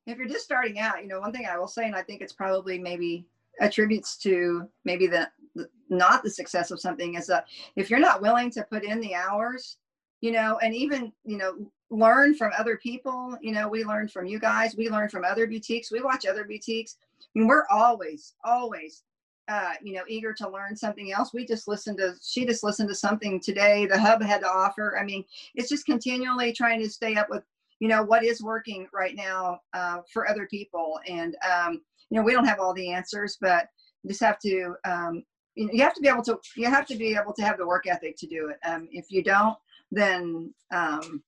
[0.07, 2.20] if you're just starting out you know one thing i will say and i think
[2.20, 3.26] it's probably maybe
[3.61, 8.20] attributes to maybe the, the not the success of something is that if you're not
[8.20, 9.78] willing to put in the hours
[10.25, 11.53] you know and even you know
[11.91, 13.37] learn from other people.
[13.41, 14.75] You know, we learn from you guys.
[14.77, 15.93] We learn from other boutiques.
[15.93, 16.97] We watch other boutiques.
[17.21, 19.03] I mean, we're always, always,
[19.49, 21.33] uh, you know, eager to learn something else.
[21.33, 24.99] We just listened to, she just listened to something today the hub had to offer.
[24.99, 27.43] I mean, it's just continually trying to stay up with,
[27.81, 31.01] you know, what is working right now uh, for other people.
[31.09, 33.69] And, um, you know, we don't have all the answers, but
[34.07, 35.23] just have to, um,
[35.55, 37.59] you know, you have to be able to, you have to be able to have
[37.59, 38.59] the work ethic to do it.
[38.67, 39.57] Um, if you don't,
[39.94, 41.22] then, um,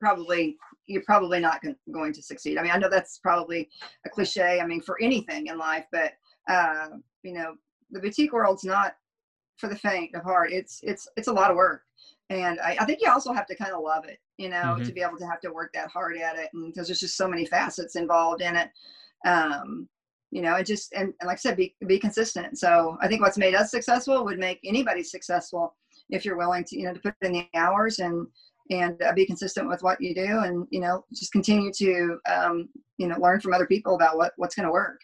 [0.00, 2.58] probably you're probably not going to succeed.
[2.58, 3.68] I mean, I know that's probably
[4.06, 4.60] a cliche.
[4.60, 6.12] I mean, for anything in life, but
[6.48, 6.88] uh,
[7.22, 7.54] you know,
[7.90, 8.94] the boutique world's not
[9.58, 10.52] for the faint of heart.
[10.52, 11.82] It's it's it's a lot of work,
[12.30, 14.84] and I, I think you also have to kind of love it, you know, mm-hmm.
[14.84, 17.16] to be able to have to work that hard at it, and because there's just
[17.16, 18.70] so many facets involved in it.
[19.26, 19.88] Um,
[20.30, 22.58] you know, it just and, and like I said, be be consistent.
[22.58, 25.74] So I think what's made us successful would make anybody successful
[26.10, 28.26] if you're willing to you know to put in the hours and
[28.70, 32.68] and uh, be consistent with what you do and you know just continue to um,
[32.98, 35.00] you know learn from other people about what what's going to work.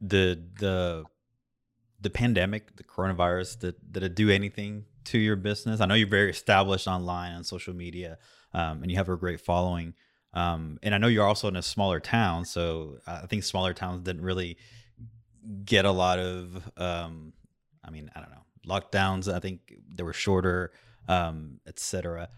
[0.00, 1.04] The the
[2.00, 5.80] the pandemic the coronavirus did, did it do anything to your business?
[5.80, 8.18] I know you're very established online on social media
[8.56, 9.94] um, and you have a great following
[10.32, 14.02] um, and i know you're also in a smaller town so i think smaller towns
[14.02, 14.56] didn't really
[15.64, 17.32] get a lot of um,
[17.84, 20.72] i mean i don't know lockdowns i think they were shorter
[21.08, 22.28] um, etc.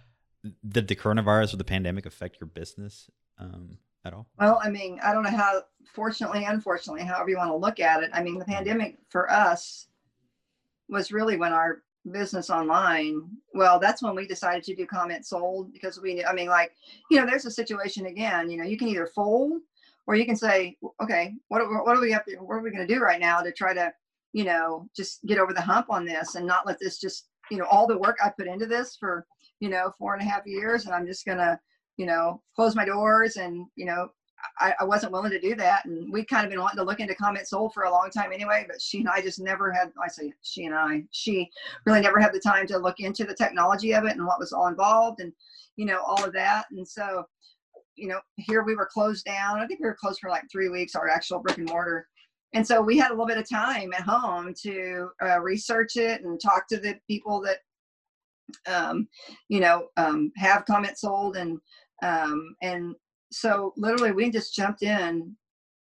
[0.66, 4.26] Did the coronavirus or the pandemic affect your business um, at all?
[4.38, 5.62] Well, I mean, I don't know how.
[5.94, 8.10] Fortunately, unfortunately, however you want to look at it.
[8.12, 8.52] I mean, the mm-hmm.
[8.52, 9.88] pandemic for us
[10.88, 16.00] was really when our business online well that's when we decided to do CommentSold because
[16.00, 16.72] we i mean like
[17.10, 19.60] you know there's a situation again you know you can either fold
[20.08, 22.86] or you can say, okay, what what do we have to, what are we going
[22.86, 23.92] to do right now to try to,
[24.32, 27.58] you know, just get over the hump on this and not let this just, you
[27.58, 29.26] know, all the work I put into this for,
[29.60, 31.58] you know, four and a half years, and I'm just gonna,
[31.96, 34.08] you know, close my doors and, you know,
[34.60, 35.84] I, I, wasn't willing to do that.
[35.84, 38.66] And we kind of been wanting to look into CommentSold for a long time anyway,
[38.68, 41.48] but she and I just never had, I say she and I, she
[41.86, 44.52] really never had the time to look into the technology of it and what was
[44.52, 45.32] all involved and,
[45.76, 46.66] you know, all of that.
[46.70, 47.24] And so,
[47.96, 49.60] you know, here we were closed down.
[49.60, 52.06] I think we were closed for like three weeks, our actual brick and mortar.
[52.54, 56.22] And so we had a little bit of time at home to uh, research it
[56.22, 57.58] and talk to the people that,
[58.66, 59.08] um,
[59.48, 61.58] you know, um, have CommentSold and,
[62.02, 62.94] um, and
[63.30, 65.36] so literally we just jumped in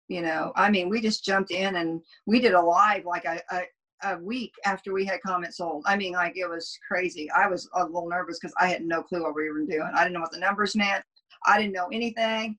[0.08, 3.42] you know i mean we just jumped in and we did a live like a,
[3.52, 3.64] a,
[4.04, 5.82] a week after we had CommentSold.
[5.86, 7.30] I mean like it was crazy.
[7.32, 9.90] I was a little nervous because i had no clue what we were doing.
[9.96, 11.04] I didn't know what the numbers meant.
[11.46, 12.58] I didn't know anything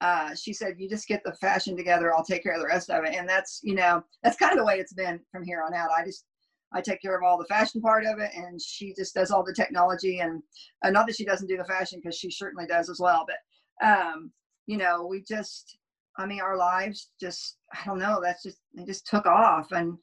[0.00, 2.90] uh, she said you just get the fashion together i'll take care of the rest
[2.90, 5.62] of it and that's you know that's kind of the way it's been from here
[5.66, 6.24] on out i just
[6.72, 9.42] I take care of all the fashion part of it, and she just does all
[9.42, 10.20] the technology.
[10.20, 10.40] And
[10.84, 13.26] not that she doesn't do the fashion, because she certainly does as well.
[13.26, 14.30] But um,
[14.66, 15.78] you know, we just,
[16.16, 19.72] I mean, our lives just, I don't know, that's just, they just took off.
[19.72, 19.98] And,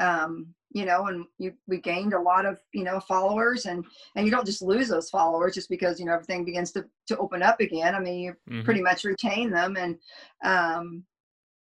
[0.00, 3.84] um, you know, and you, we gained a lot of, you know, followers and,
[4.16, 7.16] and you don't just lose those followers just because, you know, everything begins to, to
[7.18, 7.94] open up again.
[7.94, 8.62] I mean, you mm-hmm.
[8.62, 9.76] pretty much retain them.
[9.76, 9.96] And,
[10.42, 11.04] um,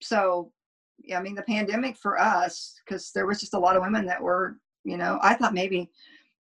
[0.02, 0.52] so,
[1.04, 4.06] yeah, I mean, the pandemic for us, cause there was just a lot of women
[4.08, 5.92] that were, you know, I thought maybe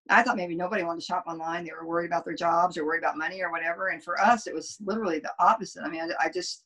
[0.10, 1.66] I thought maybe nobody wanted to shop online.
[1.66, 3.88] They were worried about their jobs or worried about money or whatever.
[3.88, 5.82] And for us, it was literally the opposite.
[5.84, 6.64] I mean, I, I just,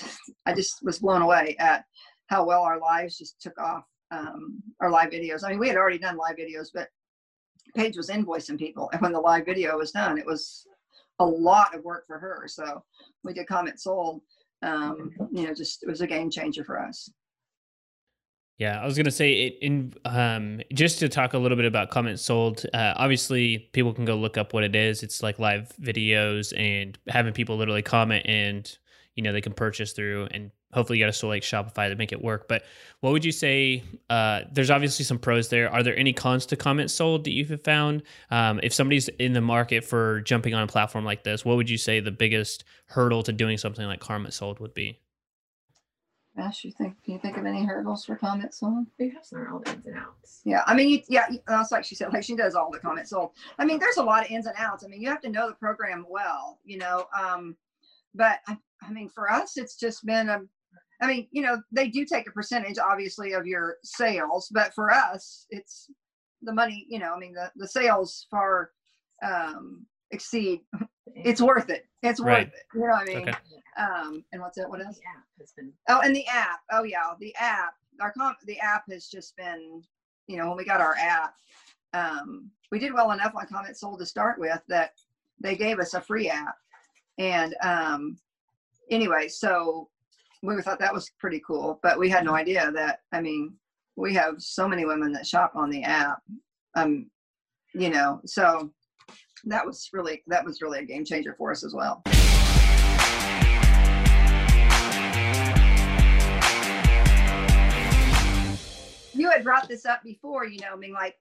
[0.46, 1.84] I just was blown away at
[2.28, 3.84] how well our lives just took off.
[4.10, 5.44] Um, our live videos.
[5.44, 6.88] I mean, we had already done live videos, but
[7.76, 10.66] Paige was invoicing people, and when the live video was done, it was
[11.18, 12.44] a lot of work for her.
[12.46, 12.82] So
[13.24, 14.20] we did CommentSold.
[14.62, 17.10] Um, you know, just it was a game changer for us.
[18.58, 21.92] Yeah, I was gonna say it in um, just to talk a little bit about
[21.92, 22.66] CommentSold.
[22.74, 25.04] Uh, obviously, people can go look up what it is.
[25.04, 28.78] It's like live videos and having people literally comment, and
[29.14, 30.26] you know they can purchase through.
[30.32, 32.48] And hopefully, you got a store like Shopify to make it work.
[32.48, 32.64] But
[33.00, 33.82] what would you say?
[34.10, 35.70] Uh, there's obviously some pros there.
[35.72, 38.02] Are there any cons to CommentSold that you've found?
[38.30, 41.70] Um, if somebody's in the market for jumping on a platform like this, what would
[41.70, 45.00] you say the biggest hurdle to doing something like CommentSold would be?
[46.38, 47.02] Ash, you think?
[47.02, 48.86] Can you think of any hurdles for CommentSold?
[48.98, 50.40] You have some all the ins and outs.
[50.44, 52.12] Yeah, I mean, you, yeah, that's like she said.
[52.12, 53.30] Like she does all the CommentSold.
[53.58, 54.84] I mean, there's a lot of ins and outs.
[54.84, 57.06] I mean, you have to know the program well, you know.
[57.18, 57.56] Um,
[58.14, 60.42] but I, I mean, for us, it's just been a.
[61.00, 64.92] I mean, you know, they do take a percentage, obviously, of your sales, but for
[64.92, 65.90] us, it's
[66.42, 66.86] the money.
[66.88, 68.70] You know, I mean, the the sales far
[69.22, 70.60] um, exceed
[71.24, 71.86] it's worth it.
[72.02, 72.46] It's right.
[72.46, 72.66] worth it.
[72.74, 73.28] You know what I mean?
[73.28, 73.38] Okay.
[73.78, 74.68] Um, and what's it?
[74.68, 74.96] What else?
[74.96, 75.72] The app has been.
[75.88, 76.60] Oh, and the app.
[76.72, 77.74] Oh yeah, the app.
[78.00, 79.82] Our com- the app has just been.
[80.26, 81.34] You know, when we got our app,
[81.94, 84.92] um, we did well enough on CommentSold to start with that
[85.40, 86.56] they gave us a free app,
[87.18, 88.18] and um,
[88.90, 89.88] anyway, so
[90.42, 91.80] we thought that was pretty cool.
[91.82, 93.00] But we had no idea that.
[93.12, 93.54] I mean,
[93.96, 96.18] we have so many women that shop on the app.
[96.76, 97.10] Um,
[97.74, 98.72] you know, so
[99.44, 102.02] that was really that was really a game changer for us as well.
[109.14, 111.16] You had brought this up before, you know, I mean, like,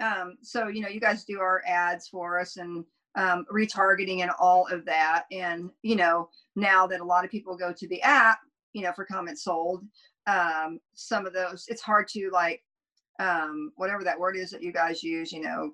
[0.00, 4.30] um, so you know, you guys do our ads for us and um, retargeting and
[4.40, 8.00] all of that, and you know, now that a lot of people go to the
[8.00, 8.38] app,
[8.72, 9.84] you know, for comments sold,
[10.26, 12.62] um, some of those it's hard to like
[13.20, 15.72] um, whatever that word is that you guys use, you know,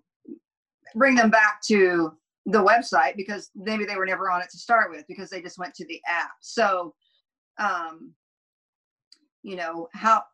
[0.95, 2.13] bring them back to
[2.47, 5.59] the website because maybe they were never on it to start with because they just
[5.59, 6.31] went to the app.
[6.41, 6.95] So,
[7.59, 8.13] um,
[9.43, 10.25] you know, how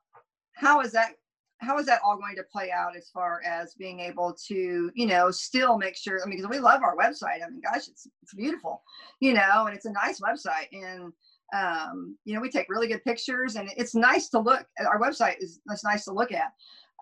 [0.54, 1.12] how is that
[1.58, 5.06] how is that all going to play out as far as being able to, you
[5.06, 6.20] know, still make sure?
[6.22, 7.42] I mean, because we love our website.
[7.44, 8.82] I mean, gosh, it's it's beautiful,
[9.20, 11.12] you know, and it's a nice website, and
[11.52, 14.66] um, you know, we take really good pictures, and it's nice to look.
[14.78, 16.52] Our website is it's nice to look at,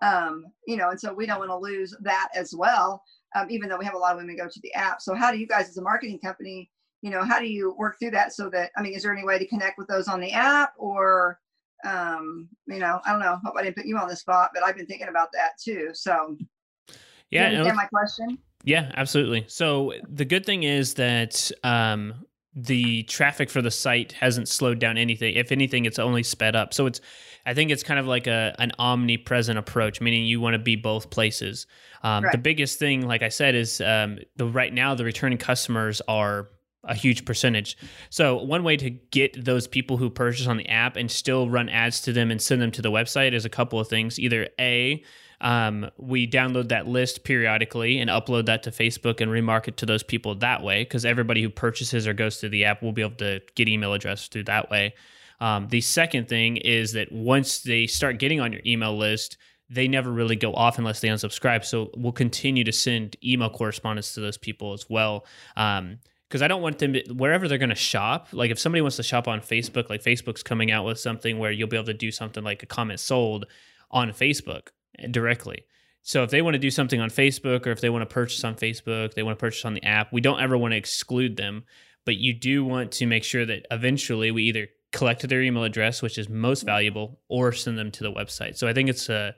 [0.03, 3.03] um, you know, and so we don't want to lose that as well
[3.35, 5.01] um, even though we have a lot of women go to the app.
[5.01, 6.69] So how do you guys as a marketing company,
[7.01, 9.25] you know, how do you work through that so that, I mean, is there any
[9.25, 11.39] way to connect with those on the app or,
[11.85, 14.63] um, you know, I don't know, hope I didn't put you on the spot, but
[14.63, 15.89] I've been thinking about that too.
[15.93, 16.37] So
[17.29, 18.37] yeah, you understand my question?
[18.63, 19.45] Yeah, absolutely.
[19.47, 22.25] So the good thing is that, um,
[22.55, 25.35] the traffic for the site hasn't slowed down anything.
[25.35, 26.73] If anything, it's only sped up.
[26.73, 27.01] So it's,
[27.45, 30.75] I think it's kind of like a an omnipresent approach, meaning you want to be
[30.75, 31.65] both places.
[32.03, 32.31] Um, right.
[32.31, 36.49] The biggest thing, like I said, is um, the right now the returning customers are
[36.85, 37.77] a huge percentage.
[38.09, 41.69] So one way to get those people who purchase on the app and still run
[41.69, 44.19] ads to them and send them to the website is a couple of things.
[44.19, 45.01] Either a
[45.43, 50.01] um, we download that list periodically and upload that to Facebook and remarket to those
[50.01, 53.17] people that way because everybody who purchases or goes to the app will be able
[53.17, 54.95] to get email address through that way.
[55.41, 59.35] Um, the second thing is that once they start getting on your email list,
[59.69, 61.65] they never really go off unless they unsubscribe.
[61.65, 65.25] So we'll continue to send email correspondence to those people as well.
[65.57, 68.29] Um, because I don't want them wherever they're going to shop.
[68.31, 71.51] Like if somebody wants to shop on Facebook, like Facebook's coming out with something where
[71.51, 73.43] you'll be able to do something like a CommentSold
[73.91, 74.69] on Facebook
[75.11, 75.65] directly.
[76.01, 78.43] So if they want to do something on Facebook or if they want to purchase
[78.43, 81.37] on Facebook, they want to purchase on the app, we don't ever want to exclude
[81.37, 81.63] them,
[82.05, 86.01] but you do want to make sure that eventually we either collect their email address,
[86.01, 88.57] which is most valuable, or send them to the website.
[88.57, 89.33] So I think it's a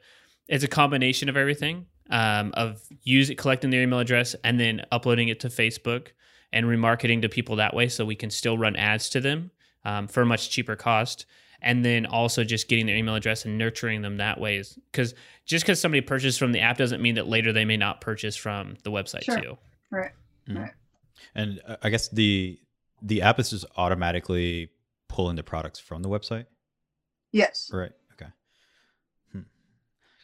[0.48, 5.30] it's a combination of everything um, of using collecting their email address and then uploading
[5.30, 6.10] it to Facebook
[6.52, 9.52] and remarketing to people that way, so we can still run ads to them
[9.84, 11.26] um, for a much cheaper cost
[11.66, 15.16] and then also just getting their email address and nurturing them that way is because
[15.46, 18.36] just because somebody purchased from the app doesn't mean that later they may not purchase
[18.36, 19.42] from the website sure.
[19.42, 19.58] too
[19.92, 20.12] right
[20.48, 20.62] mm-hmm.
[20.62, 20.72] right
[21.34, 22.58] and uh, i guess the
[23.02, 24.70] the app is just automatically
[25.10, 26.46] pulling the products from the website
[27.32, 28.32] yes right okay
[29.34, 29.42] hmm.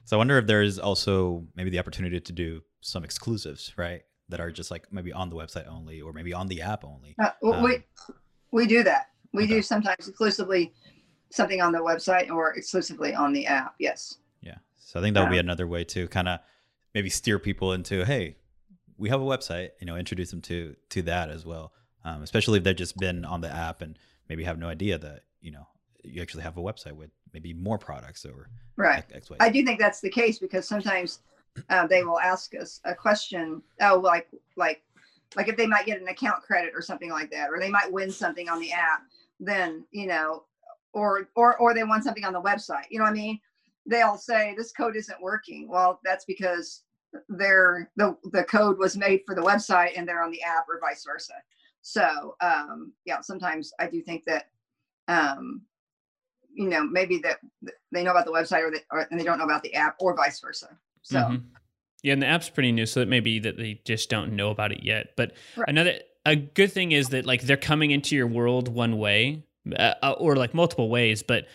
[0.05, 4.39] so i wonder if there's also maybe the opportunity to do some exclusives right that
[4.39, 7.31] are just like maybe on the website only or maybe on the app only uh,
[7.41, 7.83] well, um, we
[8.51, 9.55] we do that we okay.
[9.55, 10.73] do sometimes exclusively
[11.31, 13.75] something on the website or exclusively on the app.
[13.79, 14.17] Yes.
[14.41, 14.57] Yeah.
[14.77, 16.39] So I think that would be another way to kind of
[16.93, 18.35] maybe steer people into, hey,
[18.97, 21.73] we have a website, you know, introduce them to to that as well.
[22.03, 25.23] Um, especially if they've just been on the app and maybe have no idea that
[25.39, 25.67] you know
[26.03, 29.03] you actually have a website with maybe more products or right.
[29.13, 31.19] X, I do think that's the case because sometimes
[31.69, 33.61] uh, they will ask us a question.
[33.81, 34.81] Oh, like like
[35.35, 37.91] like if they might get an account credit or something like that, or they might
[37.91, 39.03] win something on the app.
[39.39, 40.43] Then you know
[40.93, 43.39] or or or they want something on the website you know what i mean
[43.85, 46.83] they'll say this code isn't working well that's because
[47.29, 50.79] they're the the code was made for the website and they're on the app or
[50.79, 51.33] vice versa
[51.81, 54.49] so um yeah sometimes i do think that
[55.07, 55.61] um
[56.53, 57.39] you know maybe that
[57.91, 59.95] they know about the website or, they, or and they don't know about the app
[59.99, 61.45] or vice versa so mm-hmm.
[62.03, 64.51] yeah and the app's pretty new so it may be that they just don't know
[64.51, 65.69] about it yet but right.
[65.69, 69.43] another a good thing is that like they're coming into your world one way
[69.77, 71.45] uh, uh, or like multiple ways but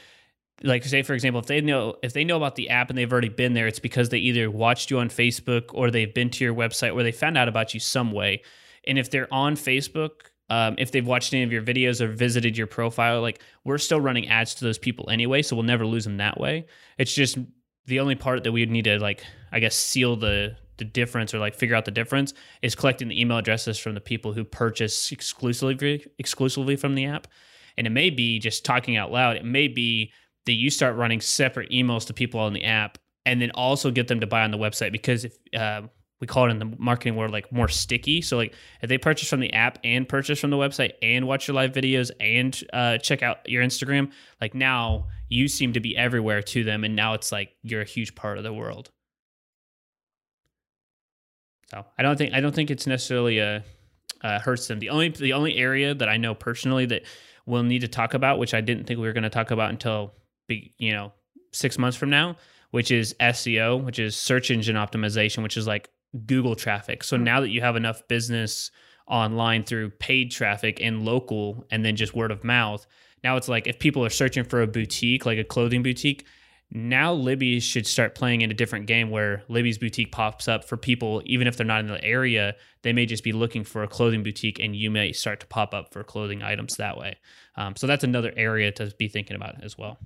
[0.63, 3.13] like say for example if they know if they know about the app and they've
[3.13, 6.45] already been there it's because they either watched you on facebook or they've been to
[6.45, 8.43] your website where they found out about you some way.
[8.87, 12.57] And if they're on facebook um, if they've watched any of your videos or visited
[12.57, 16.05] your profile like we're still running ads to those people anyway so we'll never lose
[16.05, 16.67] them that way.
[16.99, 17.37] It's just
[17.87, 21.33] the only part that we would need to like i guess seal the the difference
[21.33, 24.45] or like figure out the difference is collecting the email addresses from the people who
[24.45, 27.27] purchase exclusively exclusively from the app
[27.77, 29.37] and it may be just talking out loud.
[29.37, 30.13] It may be
[30.47, 34.09] that you start running separate emails to people on the app and then also get
[34.09, 35.83] them to buy on the website because if uh,
[36.21, 38.23] we call it in the marketing world like more sticky.
[38.23, 41.47] So like if they purchase from the app and purchase from the website and watch
[41.47, 45.97] your live videos and uh, check out your Instagram, like now you seem to be
[45.97, 48.91] everywhere to them, and now it's like you're a huge part of the world.
[51.71, 53.65] So I don't think I don't think it's necessarily a
[54.23, 54.79] uh, hurts them.
[54.79, 57.03] The only the only area that I know personally that
[57.47, 59.71] we'll need to talk about, which I didn't think we were going to talk about
[59.71, 60.13] until
[60.49, 61.13] you know
[61.53, 62.37] six months from now,
[62.71, 65.89] which is SEO, which is search engine optimization, which is like
[66.27, 67.03] Google traffic.
[67.03, 68.71] So now that you have enough business
[69.07, 72.87] online through paid traffic and local, and then just word of mouth,
[73.25, 76.27] now it's like if people are searching for a boutique, like a clothing boutique,
[76.71, 80.77] now Libby should start playing in a different game where Libby's boutique pops up for
[80.77, 83.89] people, even if they're not in the area, they may just be looking for a
[83.89, 87.17] clothing boutique and you may start to pop up for clothing items that way.
[87.57, 89.99] Um, so that's another area to be thinking about as well.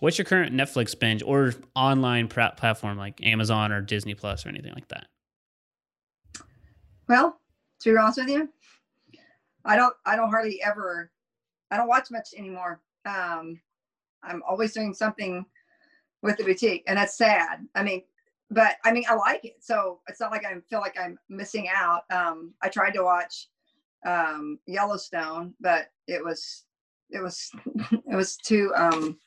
[0.00, 4.72] What's your current Netflix binge or online platform like Amazon or Disney Plus or anything
[4.74, 5.06] like that?
[7.08, 7.38] Well,
[7.82, 8.48] to be honest with you,
[9.64, 11.10] I don't I don't hardly ever
[11.70, 12.80] I don't watch much anymore.
[13.06, 13.60] Um,
[14.22, 15.44] I'm always doing something
[16.22, 17.66] with the boutique, and that's sad.
[17.74, 18.02] I mean,
[18.50, 21.68] but I mean I like it, so it's not like I feel like I'm missing
[21.74, 22.02] out.
[22.10, 23.48] Um, I tried to watch
[24.04, 26.64] um, Yellowstone, but it was
[27.10, 27.50] it was
[27.92, 29.18] it was too um,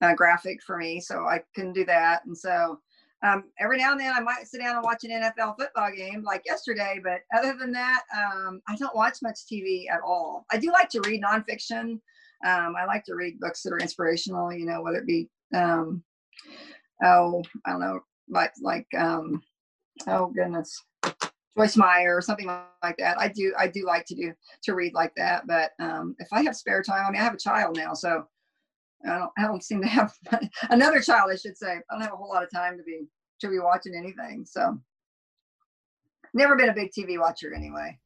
[0.00, 2.80] uh, graphic for me, so I couldn't do that, and so
[3.22, 6.22] um, every now and then I might sit down and watch an NFL football game
[6.24, 10.44] like yesterday, but other than that, um, I don't watch much TV at all.
[10.50, 12.00] I do like to read nonfiction.
[12.44, 16.02] Um, I like to read books that are inspirational, you know, whether it be um,
[17.04, 19.40] oh, I don't know, like like um,
[20.08, 20.82] oh goodness,
[21.56, 23.20] Joyce Meyer or something like that.
[23.20, 24.32] I do I do like to do
[24.64, 25.46] to read like that.
[25.46, 28.26] But um, if I have spare time, I mean, I have a child now, so
[29.06, 30.12] I don't I don't seem to have
[30.70, 31.30] another child.
[31.32, 33.06] I should say I don't have a whole lot of time to be
[33.40, 34.44] to be watching anything.
[34.46, 34.78] So
[36.34, 37.98] never been a big TV watcher anyway.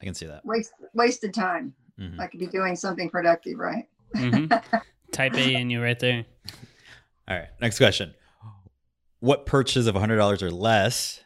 [0.00, 0.44] I can see that.
[0.44, 1.74] Waste wasted time.
[2.00, 2.20] Mm-hmm.
[2.20, 3.86] I could be doing something productive, right?
[4.14, 4.78] Mm-hmm.
[5.12, 6.24] Type A in you right there.
[7.28, 7.48] All right.
[7.60, 8.14] Next question.
[9.20, 11.22] What purchase of $100 or less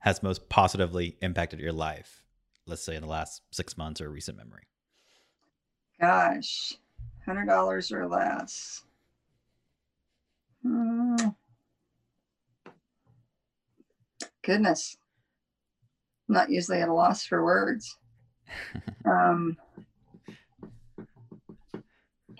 [0.00, 2.24] has most positively impacted your life?
[2.66, 4.64] Let's say in the last six months or recent memory.
[6.00, 6.74] Gosh,
[7.36, 8.82] $100 or less.
[10.62, 11.16] Hmm.
[14.42, 14.96] Goodness.
[16.28, 17.96] I'm not usually at a loss for words.
[19.04, 19.56] um,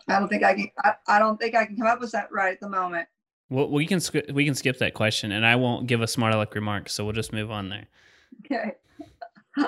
[0.09, 0.71] I don't think I can.
[0.83, 3.09] I, I, don't think I can come up with that right at the moment.
[3.49, 4.01] Well, we can
[4.33, 6.89] we can skip that question, and I won't give a smart aleck remark.
[6.89, 7.87] So we'll just move on there.
[8.45, 8.73] Okay.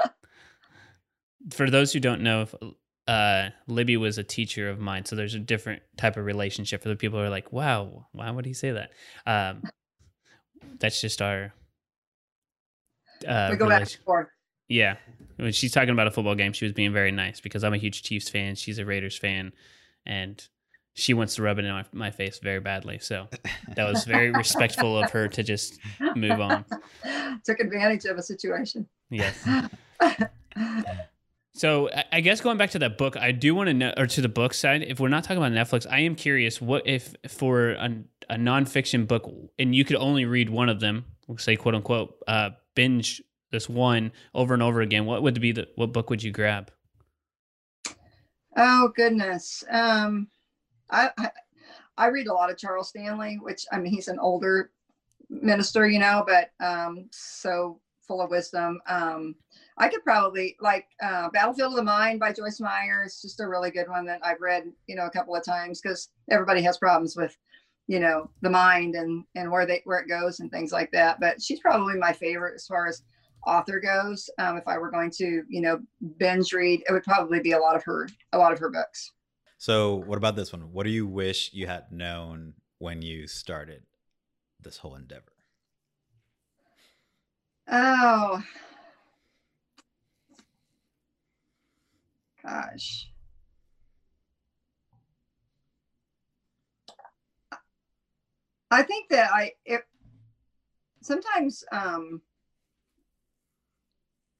[1.50, 2.46] For those who don't know,
[3.12, 6.88] uh, Libby was a teacher of mine, so there's a different type of relationship for
[6.88, 8.90] the people who are like, "Wow, why would he say that?"
[9.26, 9.62] Um,
[10.78, 11.52] that's just our.
[13.26, 14.28] Uh, we go back and forth.
[14.68, 14.96] Yeah,
[15.36, 17.78] when she's talking about a football game, she was being very nice because I'm a
[17.78, 18.54] huge Chiefs fan.
[18.54, 19.52] She's a Raiders fan,
[20.06, 20.42] and
[20.94, 22.98] she wants to rub it in my, my face very badly.
[22.98, 23.28] So
[23.76, 25.78] that was very respectful of her to just
[26.16, 26.64] move on.
[27.44, 28.88] Took advantage of a situation.
[29.10, 29.46] Yes.
[31.54, 34.20] so I guess going back to that book, I do want to know, or to
[34.22, 37.72] the book side, if we're not talking about Netflix, I am curious what if for
[37.72, 37.94] a,
[38.30, 41.04] a nonfiction book and you could only read one of them,
[41.36, 45.68] say quote unquote, uh, binge this one over and over again, what would be the,
[45.76, 46.70] what book would you grab?
[48.56, 49.62] Oh goodness.
[49.70, 50.28] Um,
[50.90, 51.30] I, I,
[51.98, 54.70] I read a lot of Charles Stanley, which I mean he's an older
[55.28, 57.80] minister, you know, but um, so
[58.12, 58.78] full of wisdom.
[58.86, 59.34] Um,
[59.78, 63.04] I could probably like uh, Battlefield of the Mind by Joyce Meyer.
[63.04, 65.80] It's just a really good one that I've read, you know, a couple of times
[65.80, 67.34] because everybody has problems with,
[67.86, 71.20] you know, the mind and and where they where it goes and things like that.
[71.20, 73.02] But she's probably my favorite as far as
[73.46, 74.28] author goes.
[74.38, 75.80] Um, if I were going to, you know,
[76.18, 79.10] binge read, it would probably be a lot of her a lot of her books.
[79.56, 80.70] So, what about this one?
[80.72, 83.84] What do you wish you had known when you started
[84.60, 85.31] this whole endeavor?
[87.68, 88.42] Oh,
[92.42, 93.08] gosh.
[98.70, 99.82] I think that I it
[101.02, 102.20] sometimes um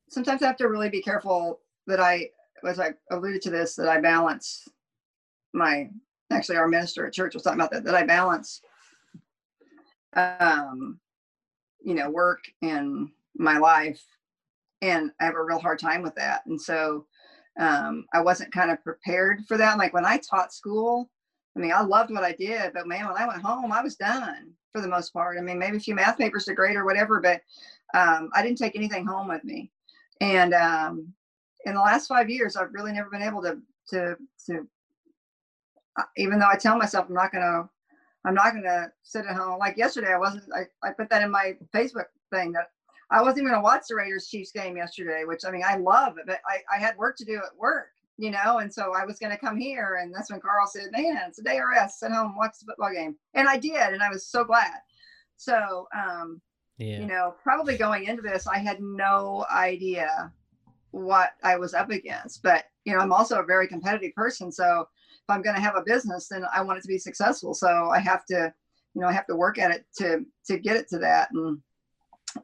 [0.09, 2.29] sometimes I have to really be careful that I
[2.67, 4.69] as I alluded to this that I balance
[5.53, 5.89] my
[6.31, 8.61] actually our minister at church was talking about that that I balance
[10.15, 10.99] um
[11.85, 14.03] you know work and my life
[14.83, 16.45] and I have a real hard time with that.
[16.47, 17.07] And so
[17.59, 19.79] um I wasn't kind of prepared for that.
[19.79, 21.11] Like when I taught school
[21.57, 23.97] I mean I loved what I did but man when I went home I was
[23.97, 25.39] done for the most part.
[25.39, 27.43] I mean maybe a few math papers to grade or whatever but
[27.95, 29.71] um I didn't take anything home with me.
[30.21, 31.13] And um
[31.65, 33.59] in the last 5 years I've really never been able to
[33.91, 34.17] to
[34.47, 34.67] to
[36.17, 37.69] even though I tell myself I'm not going to,
[38.25, 39.59] I'm not going to sit at home.
[39.59, 42.71] Like yesterday, I wasn't, I, I put that in my Facebook thing that
[43.11, 45.77] I wasn't even going to watch the Raiders Chiefs game yesterday, which I mean, I
[45.77, 48.59] love it, but I, I had work to do at work, you know?
[48.59, 49.99] And so I was going to come here.
[50.01, 52.67] And that's when Carl said, man, it's a day of rest, sit home, watch the
[52.67, 53.17] football game.
[53.35, 53.93] And I did.
[53.93, 54.73] And I was so glad.
[55.37, 56.41] So, um,
[56.79, 57.01] yeah.
[57.01, 60.33] you know, probably going into this, I had no idea
[60.93, 64.53] what I was up against, but you know, I'm also a very competitive person.
[64.53, 64.87] So,
[65.29, 67.55] if I'm going to have a business, then I want it to be successful.
[67.55, 68.53] So I have to,
[68.95, 71.29] you know, I have to work at it to to get it to that.
[71.33, 71.59] And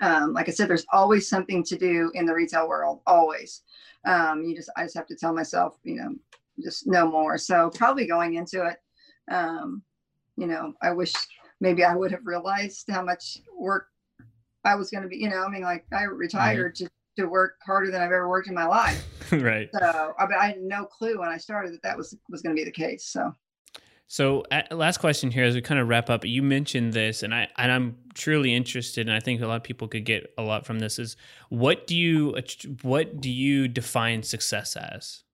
[0.00, 3.00] um, like I said, there's always something to do in the retail world.
[3.06, 3.62] Always.
[4.06, 6.14] Um, you just I just have to tell myself, you know,
[6.62, 7.36] just no more.
[7.36, 8.76] So probably going into it,
[9.30, 9.82] um,
[10.36, 11.12] you know, I wish
[11.60, 13.88] maybe I would have realized how much work
[14.64, 15.16] I was going to be.
[15.16, 16.74] You know, I mean, like I retired right.
[16.76, 19.06] to to work harder than I've ever worked in my life.
[19.32, 19.68] right.
[19.72, 22.60] So I, I had no clue when I started that that was was going to
[22.60, 23.04] be the case.
[23.04, 23.34] So.
[24.10, 26.24] So, uh, last question here as we kind of wrap up.
[26.24, 29.62] You mentioned this, and I and I'm truly interested, and I think a lot of
[29.62, 30.98] people could get a lot from this.
[30.98, 31.18] Is
[31.50, 32.34] what do you
[32.80, 35.24] what do you define success as?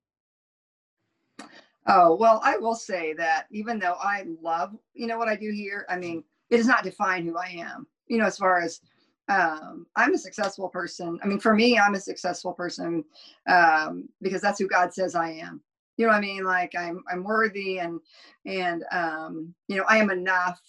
[1.86, 5.52] Oh well, I will say that even though I love you know what I do
[5.52, 7.86] here, I mean it does not define who I am.
[8.08, 8.80] You know, as far as
[9.28, 11.18] um, I'm a successful person.
[11.22, 13.04] I mean, for me, I'm a successful person
[13.48, 15.62] um, because that's who God says I am.
[15.96, 16.44] You know what I mean?
[16.44, 18.00] Like I'm I'm worthy and
[18.46, 20.60] and um, you know I am enough.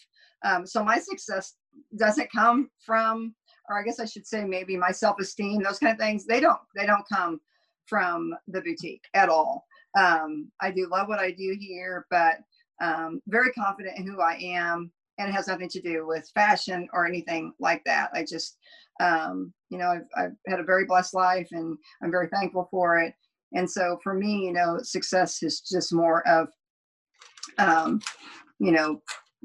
[0.43, 1.55] Um, so my success
[1.97, 3.33] doesn't come from,
[3.69, 6.25] or I guess I should say maybe my self-esteem, those kind of things.
[6.25, 7.41] They don't, they don't come
[7.87, 9.65] from the boutique at all.
[9.97, 12.37] Um, I do love what I do here, but
[12.81, 16.87] um, very confident in who I am, and it has nothing to do with fashion
[16.93, 18.09] or anything like that.
[18.13, 18.57] I just,
[18.99, 22.97] um, you know, I've, I've had a very blessed life, and I'm very thankful for
[22.97, 23.13] it.
[23.53, 26.49] And so for me, you know, success is just more of,
[27.57, 28.01] um,
[28.59, 29.01] you know,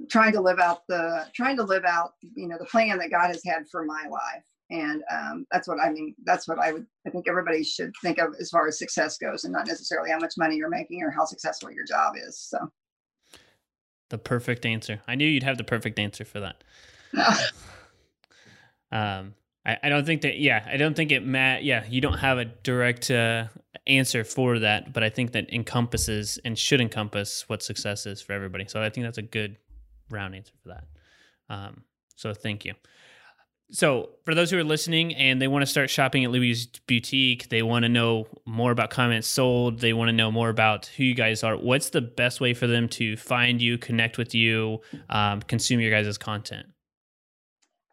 [0.08, 3.28] trying to live out the trying to live out you know the plan that god
[3.28, 6.86] has had for my life and um, that's what i mean that's what i would
[7.06, 10.18] i think everybody should think of as far as success goes and not necessarily how
[10.18, 12.58] much money you're making or how successful your job is so
[14.10, 16.62] the perfect answer i knew you'd have the perfect answer for that
[18.92, 19.34] um
[19.64, 22.38] I, I don't think that yeah i don't think it matt yeah you don't have
[22.38, 23.46] a direct uh,
[23.86, 28.32] answer for that but i think that encompasses and should encompass what success is for
[28.32, 29.56] everybody so i think that's a good
[30.10, 30.84] round answer for that.
[31.48, 31.84] Um,
[32.16, 32.74] so thank you.
[33.72, 37.48] So for those who are listening and they want to start shopping at Libby's boutique,
[37.48, 39.80] they want to know more about CommentSold.
[39.80, 41.56] They want to know more about who you guys are.
[41.56, 45.90] What's the best way for them to find you, connect with you, um, consume your
[45.90, 46.66] guys' content?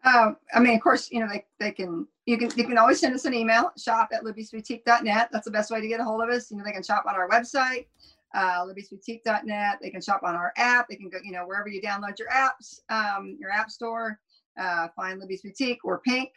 [0.03, 2.99] Uh, I mean, of course, you know, they, they can, you can, you can always
[2.99, 5.29] send us an email, shop at libbysboutique.net.
[5.31, 6.49] That's the best way to get a hold of us.
[6.49, 7.85] You know, they can shop on our website
[8.33, 9.79] uh, libbysboutique.net.
[9.81, 10.87] They can shop on our app.
[10.87, 14.19] They can go, you know, wherever you download your apps, um, your app store,
[14.59, 16.29] uh, find Libby's Boutique or Pink.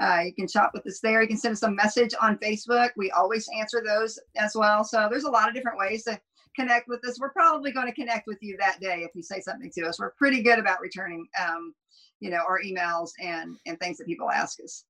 [0.00, 1.22] Uh, you can shop with us there.
[1.22, 2.90] You can send us a message on Facebook.
[2.96, 4.84] We always answer those as well.
[4.84, 6.20] So there's a lot of different ways to
[6.54, 7.18] connect with us.
[7.20, 9.98] We're probably going to connect with you that day if you say something to us.
[9.98, 11.74] We're pretty good about returning, um,
[12.20, 14.84] you know, our emails and and things that people ask us.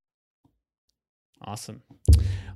[1.42, 1.82] Awesome.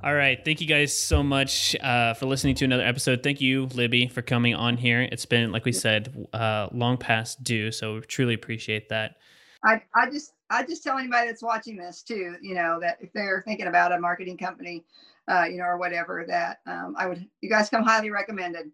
[0.03, 0.45] All right.
[0.45, 3.23] Thank you guys so much uh, for listening to another episode.
[3.23, 5.03] Thank you, Libby, for coming on here.
[5.13, 7.71] It's been, like we said, uh, long past due.
[7.71, 9.17] So we truly appreciate that.
[9.65, 13.13] I, I just I just tell anybody that's watching this too, you know, that if
[13.13, 14.85] they're thinking about a marketing company,
[15.29, 18.71] uh, you know, or whatever, that um, I would you guys come highly recommended.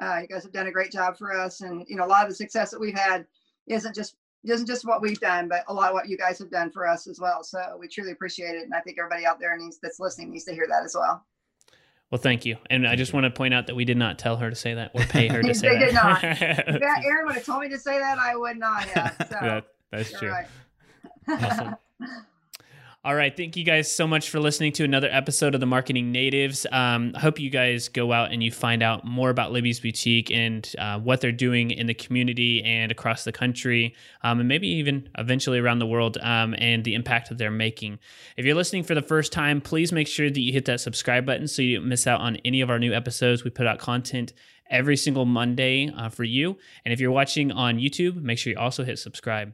[0.00, 2.22] Uh, you guys have done a great job for us, and you know, a lot
[2.22, 3.26] of the success that we've had
[3.66, 6.50] isn't just isn't just what we've done, but a lot of what you guys have
[6.50, 7.44] done for us as well.
[7.44, 8.62] So we truly appreciate it.
[8.62, 11.26] And I think everybody out there needs that's listening needs to hear that as well.
[12.10, 12.56] Well, thank you.
[12.70, 14.74] And I just want to point out that we did not tell her to say
[14.74, 15.78] that or pay her to say that.
[15.78, 16.66] they that.
[16.66, 16.82] did not.
[16.82, 19.16] if Aaron would have told me to say that, I would not have.
[19.30, 20.30] So that, that's true.
[20.30, 20.46] Right.
[21.28, 21.76] Awesome.
[23.02, 23.34] All right.
[23.34, 26.66] Thank you guys so much for listening to another episode of the Marketing Natives.
[26.70, 30.30] Um, I hope you guys go out and you find out more about Libby's Boutique
[30.30, 34.68] and uh, what they're doing in the community and across the country, um, and maybe
[34.68, 37.98] even eventually around the world, um, and the impact that they're making.
[38.36, 41.24] If you're listening for the first time, please make sure that you hit that subscribe
[41.24, 43.44] button so you don't miss out on any of our new episodes.
[43.44, 44.34] We put out content
[44.70, 46.56] every single Monday uh, for you.
[46.84, 49.52] And if you're watching on YouTube, make sure you also hit subscribe.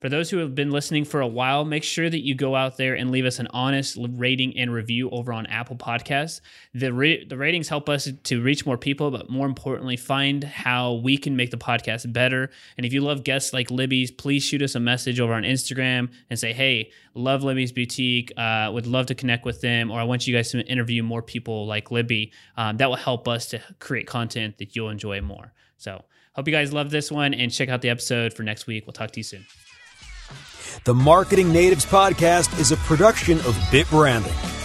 [0.00, 2.76] For those who have been listening for a while, make sure that you go out
[2.76, 6.40] there and leave us an honest rating and review over on Apple Podcasts.
[6.74, 10.94] The ra- the ratings help us to reach more people, but more importantly, find how
[10.94, 12.50] we can make the podcast better.
[12.76, 16.10] And if you love guests like Libby's, please shoot us a message over on Instagram
[16.28, 18.32] and say, "Hey, love Libby's Boutique.
[18.36, 21.22] Uh, would love to connect with them, or I want you guys to interview more
[21.22, 25.52] people like Libby." Um, that will help us to create content that you'll enjoy more.
[25.76, 26.04] So.
[26.34, 28.86] Hope you guys love this one and check out the episode for next week.
[28.86, 29.46] We'll talk to you soon.
[30.84, 34.63] The Marketing Natives Podcast is a production of BitBranding.